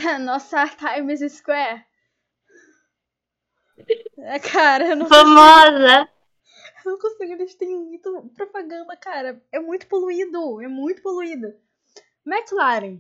A 0.07 0.19
nossa 0.19 0.67
Times 0.69 1.21
Square. 1.33 1.85
É, 4.19 4.39
cara, 4.39 4.89
eu 4.89 4.97
não 4.97 5.07
Famosa. 5.09 6.09
Eu 6.85 6.93
não 6.93 6.99
consigo, 6.99 7.33
eles 7.33 7.55
têm 7.55 7.77
muito 7.77 8.31
propaganda, 8.35 8.97
cara. 8.97 9.41
É 9.53 9.61
muito 9.61 9.87
poluído, 9.87 10.61
é 10.63 10.69
muito 10.69 11.03
poluído. 11.03 11.53
McLaren, 12.27 12.99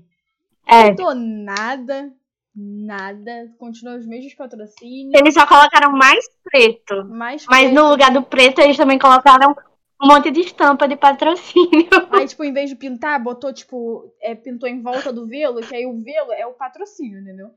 É. 0.66 0.90
mudou 0.90 1.14
nada, 1.14 2.12
nada. 2.54 3.52
Continua 3.58 3.96
os 3.96 4.06
mesmos 4.06 4.34
patrocínios. 4.34 5.14
Eles 5.14 5.34
só 5.34 5.46
colocaram 5.46 5.92
mais 5.92 6.24
preto. 6.44 7.04
Mais 7.06 7.44
Mas 7.46 7.70
preto. 7.70 7.74
no 7.74 7.90
lugar 7.90 8.12
do 8.12 8.22
preto, 8.22 8.60
eles 8.60 8.76
também 8.76 8.98
colocaram 8.98 9.54
um 10.02 10.06
monte 10.06 10.30
de 10.30 10.40
estampa 10.40 10.88
de 10.88 10.96
patrocínio. 10.96 11.88
Aí, 12.12 12.26
tipo, 12.26 12.44
em 12.44 12.52
vez 12.52 12.68
de 12.68 12.76
pintar, 12.76 13.22
botou, 13.22 13.52
tipo, 13.52 14.12
é, 14.20 14.34
pintou 14.34 14.68
em 14.68 14.82
volta 14.82 15.12
do 15.12 15.26
velo, 15.26 15.60
que 15.60 15.74
aí 15.74 15.86
o 15.86 16.02
velo 16.02 16.32
é 16.32 16.44
o 16.44 16.54
patrocínio, 16.54 17.20
entendeu? 17.20 17.50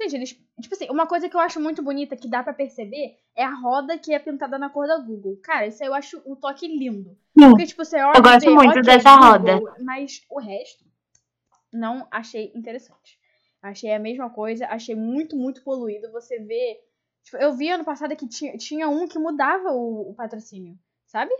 Gente, 0.00 0.16
eles. 0.16 0.30
Tipo 0.60 0.74
assim, 0.74 0.88
uma 0.90 1.06
coisa 1.06 1.28
que 1.28 1.36
eu 1.36 1.40
acho 1.40 1.60
muito 1.60 1.82
bonita, 1.82 2.16
que 2.16 2.28
dá 2.28 2.42
pra 2.42 2.54
perceber, 2.54 3.18
é 3.36 3.44
a 3.44 3.54
roda 3.54 3.98
que 3.98 4.14
é 4.14 4.18
pintada 4.18 4.58
na 4.58 4.70
cor 4.70 4.86
da 4.86 4.96
Google. 4.98 5.38
Cara, 5.42 5.66
isso 5.66 5.82
aí 5.82 5.88
eu 5.88 5.94
acho 5.94 6.22
um 6.24 6.34
toque 6.34 6.66
lindo. 6.66 7.10
Sim. 7.38 7.50
Porque, 7.50 7.66
tipo, 7.66 7.84
você 7.84 8.00
olha. 8.00 8.16
Eu 8.16 8.22
gosto 8.22 8.50
muito 8.54 8.80
dessa 8.80 9.16
Google, 9.16 9.74
Mas 9.80 10.22
o 10.30 10.40
resto, 10.40 10.84
não 11.70 12.06
achei 12.10 12.52
interessante. 12.54 13.18
Achei 13.62 13.92
a 13.92 13.98
mesma 13.98 14.28
coisa, 14.28 14.66
achei 14.66 14.94
muito, 14.96 15.36
muito 15.36 15.62
poluído. 15.62 16.10
Você 16.10 16.38
vê. 16.40 16.82
Tipo, 17.22 17.36
eu 17.36 17.54
vi 17.54 17.70
ano 17.70 17.84
passado 17.84 18.16
que 18.16 18.26
tinha, 18.26 18.56
tinha 18.58 18.88
um 18.88 19.06
que 19.06 19.18
mudava 19.18 19.70
o, 19.70 20.10
o 20.10 20.14
patrocínio, 20.14 20.76
sabe? 21.06 21.32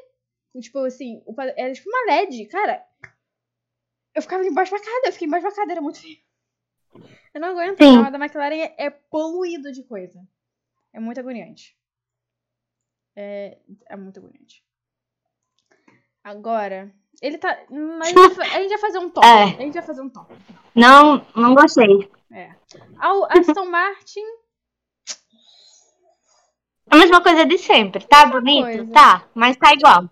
E, 0.54 0.60
Tipo 0.60 0.78
assim, 0.78 1.20
o, 1.26 1.34
era 1.40 1.72
tipo 1.72 1.88
uma 1.90 2.14
LED, 2.14 2.46
cara. 2.46 2.86
Eu 4.14 4.22
ficava 4.22 4.44
embasbacada, 4.44 5.06
eu 5.06 5.12
fiquei 5.12 5.26
embasbacada, 5.26 5.72
era 5.72 5.80
muito 5.80 6.00
feio. 6.00 6.18
Eu 7.34 7.40
não 7.40 7.48
aguento, 7.48 7.78
Sim. 7.78 7.96
o 7.96 8.02
carro 8.02 8.12
da 8.12 8.24
McLaren 8.24 8.60
é, 8.60 8.74
é 8.76 8.90
poluído 8.90 9.72
de 9.72 9.82
coisa. 9.82 10.22
É 10.92 11.00
muito 11.00 11.18
agoniante. 11.18 11.76
É, 13.16 13.58
é 13.86 13.96
muito 13.96 14.18
agoniante. 14.18 14.64
Agora, 16.22 16.94
ele 17.22 17.38
tá. 17.38 17.56
mas 17.70 18.12
A 18.16 18.20
gente, 18.20 18.34
vai- 18.34 18.74
a 18.74 18.78
fazer 18.78 18.98
um 18.98 19.08
top. 19.08 19.26
É. 19.26 19.42
A 19.44 19.46
gente 19.46 19.74
vai 19.74 19.82
fazer 19.82 20.02
um 20.02 20.10
top. 20.10 20.34
Não, 20.74 21.24
não 21.34 21.54
gostei. 21.54 22.10
É. 22.30 22.50
Ao 22.98 23.24
Aston 23.30 23.66
Martin, 23.66 24.24
A 26.90 26.96
mesma 26.96 27.22
coisa 27.22 27.46
de 27.46 27.56
sempre. 27.58 28.04
Tá 28.06 28.26
bonito? 28.26 28.64
coisa. 28.64 28.92
Tá, 28.92 29.26
mas 29.34 29.56
tá 29.56 29.72
igual. 29.72 30.10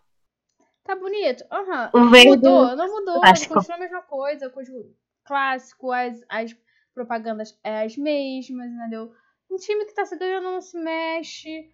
tá 0.84 0.96
bonito. 0.96 1.44
Aham. 1.50 1.90
O 1.92 2.08
verde. 2.08 2.28
Mudou, 2.28 2.76
não 2.76 2.88
mudou. 2.88 3.14
Ele 3.16 3.20
clássico. 3.22 3.54
continua 3.54 3.76
a 3.76 3.80
mesma 3.80 4.02
coisa. 4.02 4.48
O 4.48 4.94
clássico, 5.24 5.92
as, 5.92 6.24
as 6.28 6.56
propagandas 6.94 7.58
é 7.64 7.82
as 7.82 7.96
mesmas, 7.96 8.70
entendeu? 8.70 9.12
Um 9.50 9.56
time 9.56 9.84
que 9.84 9.94
tá 9.94 10.06
se 10.06 10.16
ganhando 10.16 10.44
não 10.44 10.60
se 10.60 10.78
mexe. 10.78 11.68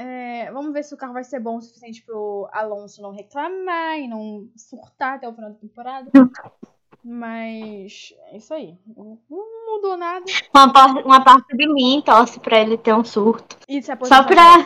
É, 0.00 0.48
vamos 0.52 0.72
ver 0.72 0.84
se 0.84 0.94
o 0.94 0.96
carro 0.96 1.12
vai 1.12 1.24
ser 1.24 1.40
bom 1.40 1.56
o 1.56 1.60
suficiente 1.60 2.04
pro 2.04 2.48
Alonso 2.52 3.02
não 3.02 3.10
reclamar 3.10 3.98
e 3.98 4.06
não 4.06 4.48
surtar 4.56 5.16
até 5.16 5.28
o 5.28 5.34
final 5.34 5.50
da 5.50 5.58
temporada. 5.58 6.08
Mas 7.04 8.12
é 8.30 8.36
isso 8.36 8.54
aí. 8.54 8.78
Não 8.96 9.18
mudou 9.66 9.96
nada. 9.96 10.24
Uma, 10.54 10.72
par- 10.72 11.04
uma 11.04 11.24
parte 11.24 11.56
de 11.56 11.66
mim 11.72 12.00
torce 12.04 12.38
pra 12.38 12.60
ele 12.60 12.78
ter 12.78 12.94
um 12.94 13.02
surto. 13.04 13.56
Só 14.04 14.22
pra 14.24 14.58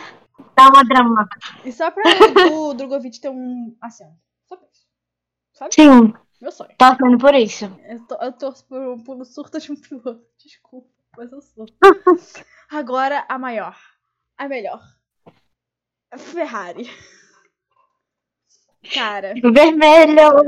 dar 0.55 0.69
uma 0.69 0.83
drama. 0.83 1.27
E 1.65 1.71
só 1.71 1.89
pra 1.89 2.03
o 2.51 2.73
Drogovic 2.75 3.19
ter 3.19 3.29
um 3.29 3.75
assento. 3.81 4.13
Só 4.47 4.55
pra 4.55 4.67
isso. 4.71 4.85
Sabe? 5.53 5.73
Sim, 5.73 6.13
Meu 6.41 6.51
sonho. 6.51 6.71
torcendo 6.77 7.17
por 7.17 7.33
isso. 7.33 7.65
Eu, 7.87 7.99
to- 8.05 8.17
eu 8.21 8.31
torço 8.33 8.65
por, 8.67 9.03
por 9.03 9.17
um 9.17 9.25
surto 9.25 9.59
de 9.59 9.71
um 9.71 9.75
piloto. 9.75 10.21
Desculpa, 10.37 10.89
mas 11.17 11.31
eu 11.31 11.41
sou. 11.41 11.65
Agora 12.69 13.25
a 13.29 13.39
maior. 13.39 13.77
A 14.37 14.47
melhor. 14.47 14.81
Ferrari. 16.17 16.89
Cara, 18.93 19.33
Vermelho. 19.33 20.45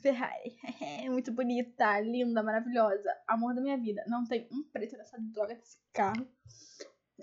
Ferrari. 0.00 0.56
Muito 1.10 1.32
bonita, 1.32 2.00
linda, 2.00 2.42
maravilhosa. 2.42 3.14
Amor 3.28 3.54
da 3.54 3.60
minha 3.60 3.76
vida. 3.76 4.02
Não 4.06 4.24
tem 4.24 4.48
um 4.50 4.62
preto 4.62 4.96
nessa 4.96 5.16
droga 5.18 5.54
desse 5.54 5.76
carro. 5.92 6.26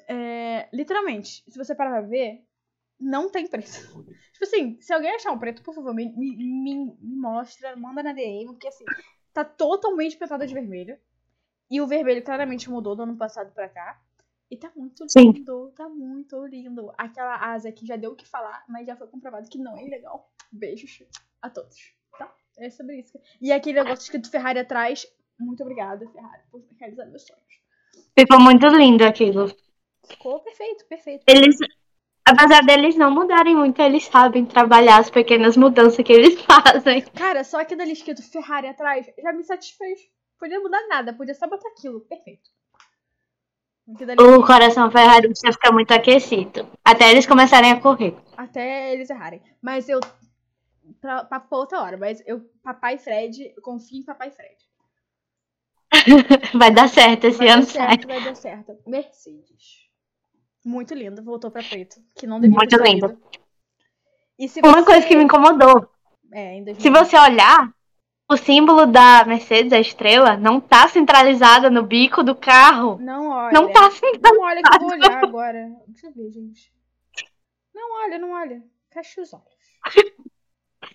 É, 0.07 0.69
literalmente, 0.71 1.43
se 1.47 1.57
você 1.57 1.73
parar 1.73 1.91
pra 1.91 2.01
ver, 2.01 2.45
não 2.99 3.29
tem 3.29 3.47
preto. 3.47 3.71
Tipo 4.33 4.43
assim, 4.43 4.79
se 4.79 4.93
alguém 4.93 5.15
achar 5.15 5.31
um 5.31 5.39
preto, 5.39 5.63
por 5.63 5.73
favor, 5.73 5.93
me, 5.93 6.11
me, 6.15 6.35
me, 6.37 6.97
mostra, 7.01 7.75
manda 7.75 8.03
na 8.03 8.13
DM, 8.13 8.45
porque 8.45 8.67
assim, 8.67 8.85
tá 9.33 9.43
totalmente 9.43 10.17
pintada 10.17 10.45
de 10.45 10.53
vermelho. 10.53 10.97
E 11.69 11.81
o 11.81 11.87
vermelho 11.87 12.23
claramente 12.23 12.69
mudou 12.69 12.95
do 12.95 13.03
ano 13.03 13.17
passado 13.17 13.51
pra 13.53 13.67
cá. 13.67 13.99
E 14.49 14.55
tá 14.55 14.71
muito 14.75 15.07
Sim. 15.09 15.31
lindo, 15.31 15.73
tá 15.75 15.89
muito 15.89 16.45
lindo. 16.45 16.93
Aquela 16.97 17.35
asa 17.35 17.71
que 17.71 17.85
já 17.85 17.97
deu 17.97 18.11
o 18.11 18.15
que 18.15 18.25
falar, 18.25 18.63
mas 18.69 18.87
já 18.87 18.95
foi 18.95 19.07
comprovado 19.07 19.49
que 19.49 19.57
não 19.57 19.77
é 19.77 19.85
ilegal. 19.85 20.31
Beijos 20.51 21.03
a 21.41 21.49
todos, 21.49 21.93
tá? 22.17 22.33
É 22.57 22.69
sobre 22.69 22.99
isso. 22.99 23.19
E 23.41 23.51
aquele 23.51 23.81
negócio 23.81 24.03
escrito 24.03 24.31
Ferrari 24.31 24.59
atrás. 24.59 25.05
Muito 25.37 25.61
obrigada, 25.61 26.07
Ferrari, 26.09 26.43
por 26.49 26.63
realizar 26.79 27.05
meus 27.05 27.23
sonhos. 27.23 27.61
Ficou 28.17 28.39
muito 28.39 28.65
lindo 28.67 29.03
aquilo. 29.03 29.53
Ficou 30.07 30.39
perfeito, 30.39 30.85
perfeito. 30.85 31.23
Eles, 31.27 31.57
apesar 32.25 32.61
deles 32.65 32.95
não 32.95 33.11
mudarem 33.11 33.55
muito, 33.55 33.81
eles 33.81 34.05
sabem 34.05 34.45
trabalhar 34.45 34.99
as 34.99 35.09
pequenas 35.09 35.57
mudanças 35.57 36.03
que 36.03 36.13
eles 36.13 36.39
fazem. 36.47 37.01
Cara, 37.13 37.43
só 37.43 37.59
aquilo 37.59 37.81
ali 37.81 37.91
escrito 37.91 38.23
Ferrari 38.23 38.67
atrás 38.67 39.05
já 39.21 39.33
me 39.33 39.43
satisfez. 39.43 39.99
Podia 40.39 40.59
mudar 40.59 40.87
nada, 40.87 41.13
podia 41.13 41.33
só 41.33 41.47
botar 41.47 41.67
aquilo. 41.69 41.99
Perfeito. 42.01 42.49
O 44.19 44.45
coração 44.45 44.89
ferrarista 44.91 45.51
fica 45.51 45.71
muito 45.71 45.91
aquecido. 45.93 46.67
Até 46.83 47.09
eles 47.11 47.25
começarem 47.25 47.71
a 47.71 47.79
correr. 47.79 48.15
Até 48.35 48.93
eles 48.93 49.09
errarem. 49.09 49.41
Mas 49.61 49.87
eu. 49.89 49.99
Pra, 51.01 51.23
pra, 51.25 51.43
outra 51.51 51.81
hora, 51.81 51.97
mas 51.97 52.21
eu. 52.25 52.41
Papai 52.63 52.97
Fred, 52.97 53.53
eu 53.55 53.61
confio 53.61 53.99
em 53.99 54.03
Papai 54.03 54.31
Fred. 54.31 54.55
Vai 56.57 56.71
dar 56.71 56.89
certo 56.89 57.25
esse 57.27 57.37
Vai 57.37 57.47
dar 57.47 57.53
ano 57.53 57.63
sai. 57.65 57.87
certo, 57.87 58.07
vai 58.07 58.23
dar 58.23 58.35
certo. 58.35 58.77
Mercedes. 58.85 59.87
Muito 60.65 60.93
lindo, 60.93 61.23
voltou 61.23 61.49
pra 61.49 61.63
preto. 61.63 61.95
Que 62.15 62.27
não 62.27 62.39
devia 62.39 62.55
Muito 62.57 62.69
ter 62.69 62.77
saído. 62.77 63.07
lindo. 63.07 63.21
E 64.37 64.47
se 64.49 64.59
Uma 64.59 64.73
você- 64.81 64.85
coisa 64.85 65.07
que 65.07 65.15
me 65.15 65.23
incomodou. 65.23 65.89
É, 66.31 66.55
em 66.55 66.63
2000. 66.65 66.81
Se 66.81 66.89
você 66.89 67.17
olhar, 67.17 67.71
o 68.29 68.35
símbolo 68.35 68.85
da 68.85 69.23
Mercedes, 69.25 69.71
a 69.71 69.79
estrela, 69.79 70.35
não 70.35 70.59
tá 70.59 70.87
centralizada 70.87 71.69
no 71.69 71.83
bico 71.83 72.23
do 72.23 72.35
carro. 72.35 72.97
Não 72.99 73.29
olha. 73.29 73.53
Não 73.53 73.71
tá 73.71 73.89
centralizada. 73.89 74.33
Não 74.33 74.41
olha 74.41 74.61
que 74.61 74.75
eu 74.75 74.79
vou 74.79 74.91
olhar 74.91 75.23
agora. 75.23 75.69
Deixa 75.87 76.07
eu 76.07 76.13
ver, 76.13 76.29
gente. 76.31 76.73
Não 77.73 78.03
olha, 78.03 78.19
não 78.19 78.31
olha. 78.31 78.61
Fecha 78.91 79.21
os 79.21 79.33
olhos. 79.33 79.45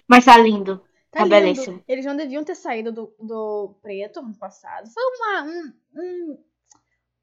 Mas 0.06 0.24
tá 0.26 0.36
lindo. 0.36 0.78
Tá 1.10 1.20
Tá 1.20 1.24
lindo. 1.24 1.36
belíssimo. 1.36 1.84
Eles 1.88 2.04
não 2.04 2.16
deviam 2.16 2.44
ter 2.44 2.54
saído 2.54 2.92
do, 2.92 3.14
do 3.18 3.76
preto 3.80 4.20
ano 4.20 4.36
passado. 4.36 4.90
Foi 4.90 5.02
uma. 5.02 5.42
Um, 5.44 5.72
um, 5.96 6.44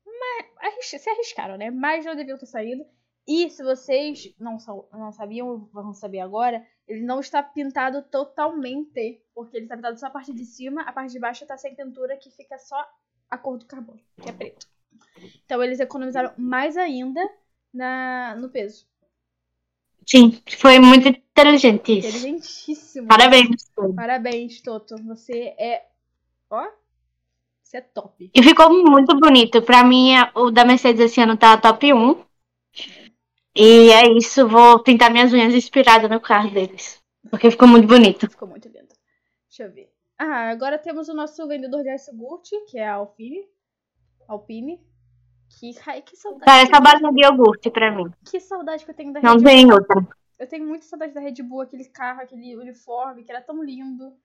uma 0.06 0.82
se 0.82 1.10
arriscaram, 1.10 1.56
né? 1.58 1.70
Mas 1.70 2.06
não 2.06 2.16
deviam 2.16 2.38
ter 2.38 2.48
saído. 2.48 2.84
E 3.28 3.48
se 3.52 3.62
vocês 3.64 4.34
não, 4.40 4.58
não 4.92 5.12
sabiam, 5.12 5.70
vão 5.72 5.94
saber 5.94 6.20
agora, 6.20 6.66
ele 6.88 7.02
não 7.02 7.20
está 7.20 7.44
pintado 7.44 8.02
totalmente. 8.10 9.22
Porque 9.40 9.56
ele 9.56 9.66
está 9.66 9.76
pintado 9.78 9.98
só 9.98 10.08
a 10.08 10.10
parte 10.10 10.34
de 10.34 10.44
cima, 10.44 10.82
a 10.82 10.92
parte 10.92 11.14
de 11.14 11.20
baixo 11.20 11.46
tá 11.46 11.58
sem 11.58 11.74
pintura, 11.74 12.18
que 12.18 12.30
fica 12.30 12.58
só 12.58 12.76
a 13.30 13.38
cor 13.38 13.58
do 13.58 13.66
carbono, 13.66 14.00
que 14.22 14.28
é 14.30 14.34
preto. 14.34 14.68
Então 15.46 15.64
eles 15.64 15.80
economizaram 15.80 16.34
mais 16.38 16.76
ainda 16.76 17.22
na, 17.74 18.36
no 18.36 18.50
peso. 18.50 18.86
Sim, 20.06 20.42
foi 20.58 20.78
muito 20.80 21.08
inteligente 21.08 22.00
isso. 22.00 22.08
Inteligentíssimo. 22.10 23.08
Parabéns. 23.08 23.72
Parabéns, 23.96 24.62
Toto. 24.62 24.96
Você 25.06 25.56
é. 25.58 25.86
Ó. 26.50 26.68
Você 27.64 27.78
é 27.78 27.82
top. 27.82 28.30
E 28.36 28.44
ficou 28.44 28.70
muito 28.84 29.18
bonito. 29.18 29.62
Pra 29.62 29.86
mim, 29.86 30.16
a- 30.16 30.32
o 30.36 30.52
da 30.52 30.66
Mercedes 30.66 31.00
esse 31.00 31.22
ano 31.22 31.38
tá 31.38 31.56
top 31.58 31.94
1. 31.94 32.26
E 33.56 33.90
é 33.92 34.12
isso, 34.18 34.46
vou 34.50 34.80
pintar 34.84 35.10
minhas 35.10 35.32
unhas 35.32 35.54
inspirada 35.54 36.10
no 36.10 36.20
carro 36.20 36.50
deles. 36.52 37.02
Porque 37.30 37.50
ficou 37.52 37.68
muito 37.70 37.88
bonito. 37.88 38.30
Ficou 38.30 38.48
muito 38.48 38.68
lindo. 38.68 38.89
Deixa 39.60 39.72
eu 39.72 39.76
ver. 39.76 39.94
Ah, 40.18 40.50
agora 40.52 40.78
temos 40.78 41.10
o 41.10 41.14
nosso 41.14 41.46
vendedor 41.46 41.84
de 41.84 41.90
iogurte, 41.90 42.56
que 42.68 42.80
é 42.80 42.88
a 42.88 42.94
Alpine. 42.94 43.46
Alpine. 44.26 44.82
Que, 45.50 45.72
ai, 45.86 46.02
que 46.02 46.16
saudade. 46.16 46.46
Parece 46.46 46.74
a 46.74 46.80
balinha 46.80 47.12
de 47.12 47.26
iogurte 47.26 47.70
pra 47.70 47.92
mim. 47.94 48.10
Que 48.24 48.40
saudade 48.40 48.86
que 48.86 48.92
eu 48.92 48.96
tenho 48.96 49.12
da 49.12 49.22
Não 49.22 49.36
Red 49.36 49.44
tem 49.44 49.68
Bull. 49.68 49.76
outra. 49.76 50.08
Eu 50.38 50.48
tenho 50.48 50.66
muita 50.66 50.86
saudade 50.86 51.14
da 51.14 51.20
Red 51.20 51.44
Bull, 51.44 51.60
aquele 51.62 51.84
carro, 51.90 52.22
aquele 52.22 52.56
uniforme, 52.56 53.26
que 53.26 53.32
era 53.32 53.42
tão 53.42 53.62
lindo. 53.62 54.16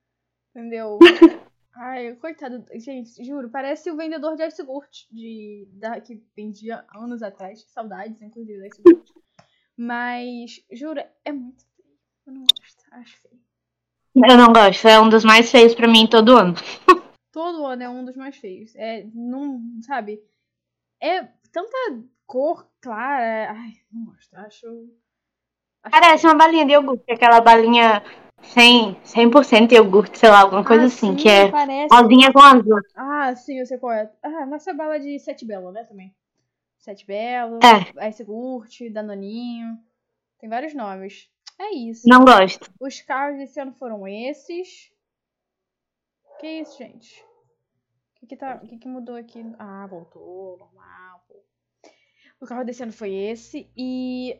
Entendeu? 0.51 0.99
Ai, 1.75 2.15
coitado. 2.15 2.65
Gente, 2.75 3.21
juro, 3.25 3.49
parece 3.49 3.91
o 3.91 3.97
vendedor 3.97 4.37
de 4.37 4.43
iogurte 4.43 5.13
de, 5.13 5.67
da, 5.73 5.99
que 5.99 6.23
vendia 6.33 6.85
anos 6.95 7.21
atrás. 7.21 7.61
Saudades, 7.67 8.21
inclusive, 8.21 8.57
da 8.57 8.67
iogurte. 8.67 9.13
Mas, 9.75 10.65
juro, 10.71 11.01
é 11.25 11.31
muito 11.33 11.65
feio. 11.75 11.97
Eu 12.25 12.33
não 12.33 12.43
gosto. 12.43 12.85
Acho 12.91 13.17
feio. 13.17 13.44
Eu 14.15 14.37
não 14.37 14.53
gosto. 14.53 14.87
É 14.87 14.99
um 14.99 15.09
dos 15.09 15.25
mais 15.25 15.51
feios 15.51 15.75
pra 15.75 15.87
mim 15.87 16.07
todo 16.07 16.37
ano. 16.37 16.53
Todo 17.31 17.65
ano 17.65 17.83
é 17.83 17.89
um 17.89 18.05
dos 18.05 18.15
mais 18.15 18.37
feios. 18.37 18.73
É, 18.77 19.05
não, 19.13 19.61
sabe? 19.81 20.21
É 21.01 21.21
tanta 21.51 21.77
cor 22.25 22.65
clara. 22.79 23.51
Ai, 23.51 23.73
não 23.91 24.05
gosto. 24.05 24.33
Acho. 24.35 24.67
acho 25.83 25.91
Parece 25.91 26.25
uma 26.25 26.35
balinha 26.35 26.65
de 26.65 26.71
iogurte, 26.71 27.11
aquela 27.11 27.41
balinha 27.41 28.01
100%, 28.41 29.43
100 29.43 29.67
de 29.67 29.75
iogurte, 29.75 30.17
sei 30.17 30.29
lá, 30.29 30.39
alguma 30.41 30.63
coisa 30.63 30.83
Ah, 30.83 30.87
assim, 30.87 31.09
sim, 31.09 31.15
que 31.17 31.27
é 31.27 31.51
Parece. 31.51 31.93
rosinha 31.93 32.31
com 32.31 32.39
azul. 32.39 32.79
Ah, 32.95 33.35
sim, 33.35 33.59
eu 33.59 33.65
sei 33.65 33.77
qual 33.77 33.91
é. 33.91 34.09
Ah, 34.23 34.45
nossa 34.45 34.73
bala 34.73 34.97
de 34.97 35.19
Sete 35.19 35.45
Belo, 35.45 35.73
né, 35.73 35.83
também. 35.83 36.15
Sete 36.77 37.05
Belo, 37.05 37.59
É. 37.61 38.07
Ice 38.07 38.23
Gurt, 38.23 38.79
Danoninho. 38.93 39.77
Tem 40.39 40.47
vários 40.47 40.73
nomes. 40.73 41.29
É 41.59 41.73
isso. 41.73 42.07
Não 42.07 42.25
gosto. 42.25 42.71
Os 42.79 43.01
carros 43.01 43.37
desse 43.37 43.59
ano 43.59 43.73
foram 43.73 44.07
esses. 44.07 44.91
Que 46.39 46.47
isso, 46.47 46.77
gente? 46.77 47.21
O 47.21 48.19
que 48.19 48.27
que, 48.27 48.37
tá, 48.37 48.57
que 48.59 48.77
que 48.77 48.87
mudou 48.87 49.15
aqui? 49.15 49.43
Ah, 49.57 49.87
voltou, 49.87 50.57
normal, 50.57 51.23
pô. 51.27 51.43
O 52.39 52.45
carro 52.45 52.65
desse 52.65 52.83
ano 52.83 52.91
foi 52.91 53.13
esse. 53.13 53.69
E 53.75 54.39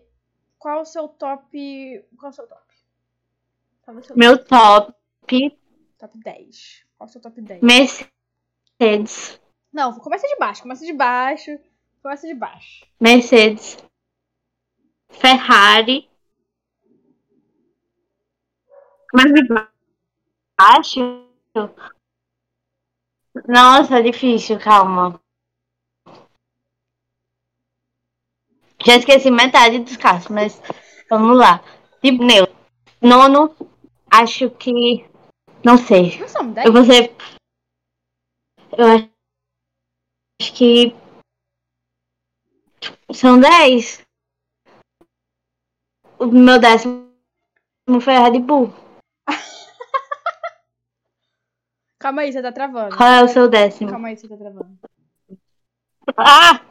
qual 0.57 0.81
o 0.81 0.86
seu 0.86 1.07
top... 1.07 2.05
Qual 2.17 2.31
o 2.31 2.34
seu 2.34 2.48
top? 2.48 2.65
Qual 3.81 3.98
o 3.98 4.03
seu 4.03 4.17
Meu 4.17 4.43
top, 4.43 4.93
top 5.98 6.17
10? 6.17 6.86
Qual 6.98 7.07
o 7.07 7.12
seu 7.12 7.22
top 7.22 7.39
10? 7.39 7.62
Mercedes. 7.62 9.39
Não, 9.72 9.93
começa 10.00 10.27
de 10.27 10.36
baixo, 10.38 10.62
começa 10.63 10.86
de 10.86 10.93
baixo. 10.93 11.60
Começa 12.01 12.27
de 12.27 12.34
baixo. 12.34 12.86
Mercedes. 13.00 13.77
Ferrari. 15.10 16.10
Mas 19.15 19.31
baixo? 20.60 21.25
Nossa, 23.48 24.03
difícil, 24.03 24.60
calma. 24.60 25.22
Já 28.86 28.98
esqueci 28.98 29.31
metade 29.31 29.79
dos 29.79 29.95
carros, 29.95 30.27
mas 30.27 30.62
vamos 31.10 31.38
lá. 31.38 31.63
De 32.03 32.12
meu, 32.12 32.45
nono, 33.01 33.55
acho 34.12 34.50
que. 34.51 35.05
Não 35.63 35.77
sei. 35.77 36.19
Não 36.19 36.27
são 36.27 36.51
10? 36.51 36.65
Eu 36.65 36.74
vou 36.74 36.84
ser. 36.84 37.15
Eu 38.77 38.86
acho 38.86 40.53
que. 40.53 40.93
São 43.13 43.39
10. 43.39 44.05
O 46.19 46.25
meu 46.27 46.60
décimo 46.60 47.10
foi 48.01 48.15
a 48.15 48.24
Red 48.24 48.39
Bull. 48.39 48.85
Calma 52.05 52.21
aí, 52.21 52.31
você 52.31 52.39
tá 52.39 52.51
travando. 52.51 52.95
Qual 52.95 53.09
é 53.09 53.24
o 53.24 53.27
seu 53.27 53.50
décimo? 53.50 53.89
Calma 53.89 54.09
aí, 54.09 54.15
você 54.15 54.27
tá 54.27 54.38
travando. 54.38 54.77
Ah! 56.15 56.63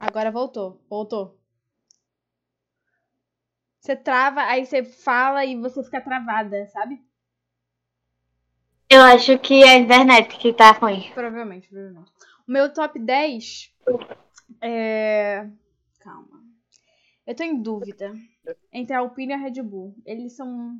Agora 0.00 0.32
voltou. 0.32 0.84
Voltou. 0.90 1.38
Você 3.78 3.94
trava, 3.94 4.40
aí 4.40 4.66
você 4.66 4.82
fala 4.82 5.44
e 5.44 5.54
você 5.54 5.84
fica 5.84 6.00
travada, 6.00 6.66
sabe? 6.66 7.00
Eu 8.90 9.02
acho 9.02 9.38
que 9.38 9.62
é 9.62 9.76
a 9.76 9.78
internet 9.78 10.36
que 10.36 10.52
tá 10.52 10.72
ruim. 10.72 11.08
Provavelmente, 11.14 11.68
provavelmente. 11.68 12.10
O 12.44 12.50
meu 12.50 12.74
top 12.74 12.98
10 12.98 13.72
é. 14.60 15.48
Calma. 16.00 16.42
Eu 17.24 17.36
tô 17.36 17.44
em 17.44 17.62
dúvida 17.62 18.12
entre 18.72 18.96
a 18.96 18.98
Alpine 18.98 19.32
e 19.32 19.36
a 19.36 19.38
Red 19.38 19.62
Bull. 19.62 19.94
Eles 20.04 20.34
são. 20.34 20.76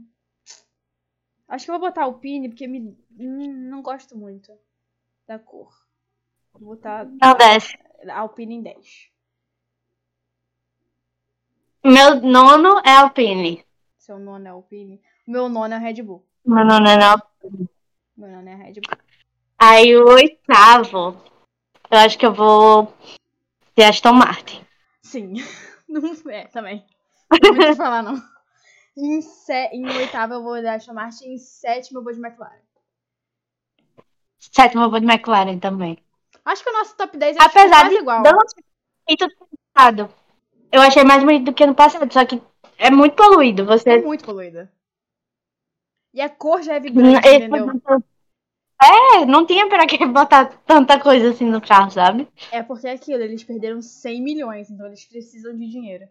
Acho 1.48 1.64
que 1.64 1.70
eu 1.70 1.78
vou 1.78 1.88
botar 1.88 2.02
a 2.02 2.04
Alpine 2.04 2.48
porque 2.48 2.66
me... 2.66 2.96
hum, 3.18 3.68
não 3.70 3.82
gosto 3.82 4.16
muito 4.16 4.52
da 5.26 5.38
cor. 5.38 5.72
Vou 6.52 6.74
botar 6.74 7.04
Não 7.04 7.34
desce. 7.36 7.78
a 8.08 8.20
Alpine 8.20 8.56
em 8.56 8.62
10. 8.62 9.10
Meu 11.84 12.20
nono 12.20 12.80
é 12.84 12.96
Alpine. 12.96 13.64
Seu 13.96 14.18
nono 14.18 14.46
é 14.46 14.50
Alpine. 14.50 15.00
O 15.26 15.30
meu 15.30 15.48
nono 15.48 15.74
é 15.74 15.78
Red 15.78 16.02
Bull. 16.02 16.26
Meu 16.44 16.64
nono 16.64 16.88
é 16.88 16.96
não. 16.96 17.22
Meu 18.16 18.30
nono 18.30 18.48
é 18.48 18.54
Red 18.54 18.74
Bull. 18.74 18.98
Aí 19.58 19.96
o 19.96 20.04
oitavo, 20.08 21.16
eu 21.90 21.98
acho 21.98 22.18
que 22.18 22.26
eu 22.26 22.34
vou 22.34 22.92
de 23.76 23.84
Aston 23.84 24.12
Martin. 24.12 24.64
Sim. 25.02 25.34
Não 25.88 26.02
é, 26.30 26.46
também. 26.48 26.84
Não 27.30 27.50
o 27.52 27.56
que 27.56 27.74
falar, 27.76 28.02
não. 28.02 28.20
Em, 28.96 29.20
sé... 29.20 29.70
em 29.72 29.86
oitavo 29.86 30.34
eu 30.34 30.42
vou 30.42 30.60
dar 30.62 30.74
Aston 30.76 30.94
Martin. 30.94 31.26
Em 31.34 31.38
sétimo 31.38 31.98
eu 32.00 32.04
vou 32.04 32.12
de 32.12 32.20
McLaren. 32.20 32.60
Sétimo 34.38 34.82
eu 34.84 34.90
vou 34.90 35.00
de 35.00 35.06
McLaren 35.06 35.58
também. 35.58 35.98
Acho 36.44 36.62
que 36.62 36.70
o 36.70 36.72
nosso 36.72 36.96
top 36.96 37.16
10 37.16 37.36
é 37.36 37.42
Apesar 37.42 37.80
quase 37.80 37.90
de 37.90 38.00
igual. 38.00 38.22
ano 38.24 38.38
passado. 39.74 40.08
Eu 40.70 40.80
achei 40.82 41.04
mais 41.04 41.22
bonito 41.22 41.46
do 41.46 41.54
que 41.54 41.64
ano 41.64 41.74
passado, 41.74 42.10
só 42.12 42.24
que 42.24 42.40
é 42.78 42.90
muito 42.90 43.14
poluído. 43.16 43.62
É 43.62 43.66
Você. 43.66 43.98
muito 44.00 44.24
poluída. 44.24 44.72
E 46.14 46.20
a 46.20 46.28
cor 46.30 46.62
já 46.62 46.74
é 46.74 46.80
vibrante, 46.80 47.26
Esse- 47.26 47.36
entendeu? 47.36 47.66
É, 48.82 49.24
não 49.24 49.46
tinha 49.46 49.68
pra 49.68 49.86
que 49.86 49.98
botar 50.06 50.46
tanta 50.66 51.00
coisa 51.00 51.30
assim 51.30 51.46
no 51.46 51.60
carro, 51.60 51.90
sabe? 51.90 52.28
É 52.52 52.62
porque 52.62 52.86
é 52.86 52.92
aquilo, 52.92 53.22
eles 53.22 53.42
perderam 53.42 53.80
100 53.82 54.22
milhões, 54.22 54.70
então 54.70 54.86
eles 54.86 55.04
precisam 55.04 55.54
de 55.56 55.66
dinheiro. 55.68 56.04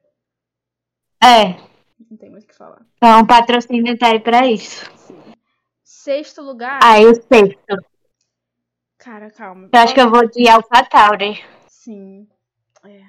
É, 1.24 1.56
Não 2.00 2.18
tem 2.18 2.30
muito 2.30 2.44
o 2.44 2.48
que 2.48 2.56
falar. 2.56 2.86
então 2.98 3.22
o 3.22 3.28
patrocínio 3.28 3.98
tá 3.98 4.08
aí 4.08 4.20
pra 4.20 4.48
isso. 4.48 4.86
Sim. 4.98 5.22
Sexto 5.84 6.42
lugar. 6.42 6.80
Aí 6.84 7.06
o 7.06 7.16
sexto. 7.16 7.86
Cara, 8.98 9.30
calma. 9.32 9.70
Eu 9.72 9.80
acho 9.80 9.94
que 9.94 10.02
eu 10.02 10.10
vou 10.10 10.28
de 10.28 10.48
AlphaTauri. 10.48 11.44
Sim. 11.68 12.28
É. 12.84 13.02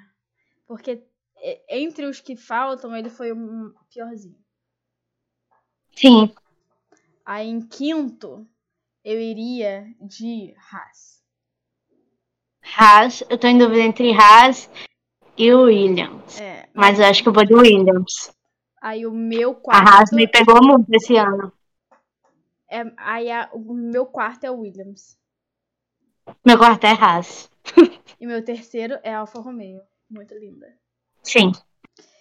Porque 0.66 1.02
é, 1.38 1.78
entre 1.78 2.06
os 2.06 2.20
que 2.20 2.36
faltam, 2.36 2.94
ele 2.94 3.08
foi 3.08 3.32
o 3.32 3.74
piorzinho. 3.90 4.38
Sim. 5.94 6.34
Aí 7.24 7.48
em 7.48 7.60
quinto, 7.60 8.46
eu 9.04 9.20
iria 9.20 9.86
de 10.00 10.54
Haas. 10.70 11.22
Haas, 12.78 13.24
eu 13.30 13.38
tô 13.38 13.46
em 13.46 13.56
dúvida 13.56 13.80
entre 13.80 14.12
Haas 14.12 14.70
e 15.36 15.52
o 15.52 15.62
Williams. 15.62 16.40
É. 16.40 16.68
Mas 16.74 16.98
eu 16.98 17.06
acho 17.06 17.22
que 17.22 17.28
eu 17.28 17.32
vou 17.32 17.44
de 17.44 17.54
Williams. 17.54 18.35
Aí 18.80 19.06
o 19.06 19.12
meu 19.12 19.50
A 19.52 19.54
quarto. 19.54 19.88
Haas 19.88 20.10
me 20.12 20.28
pegou 20.28 20.62
muito 20.62 20.86
esse 20.92 21.16
ano. 21.16 21.52
É, 22.68 22.82
aí 22.96 23.30
a- 23.30 23.48
o 23.52 23.72
meu 23.74 24.06
quarto 24.06 24.44
é 24.44 24.50
o 24.50 24.58
Williams. 24.60 25.18
Meu 26.44 26.58
quarto 26.58 26.84
é 26.84 26.92
Haas. 26.92 27.50
E 28.20 28.26
meu 28.26 28.44
terceiro 28.44 28.98
é 29.02 29.14
a 29.14 29.20
Alfa 29.20 29.40
Romeo. 29.40 29.80
Muito 30.10 30.34
linda. 30.34 30.66
Sim. 31.22 31.52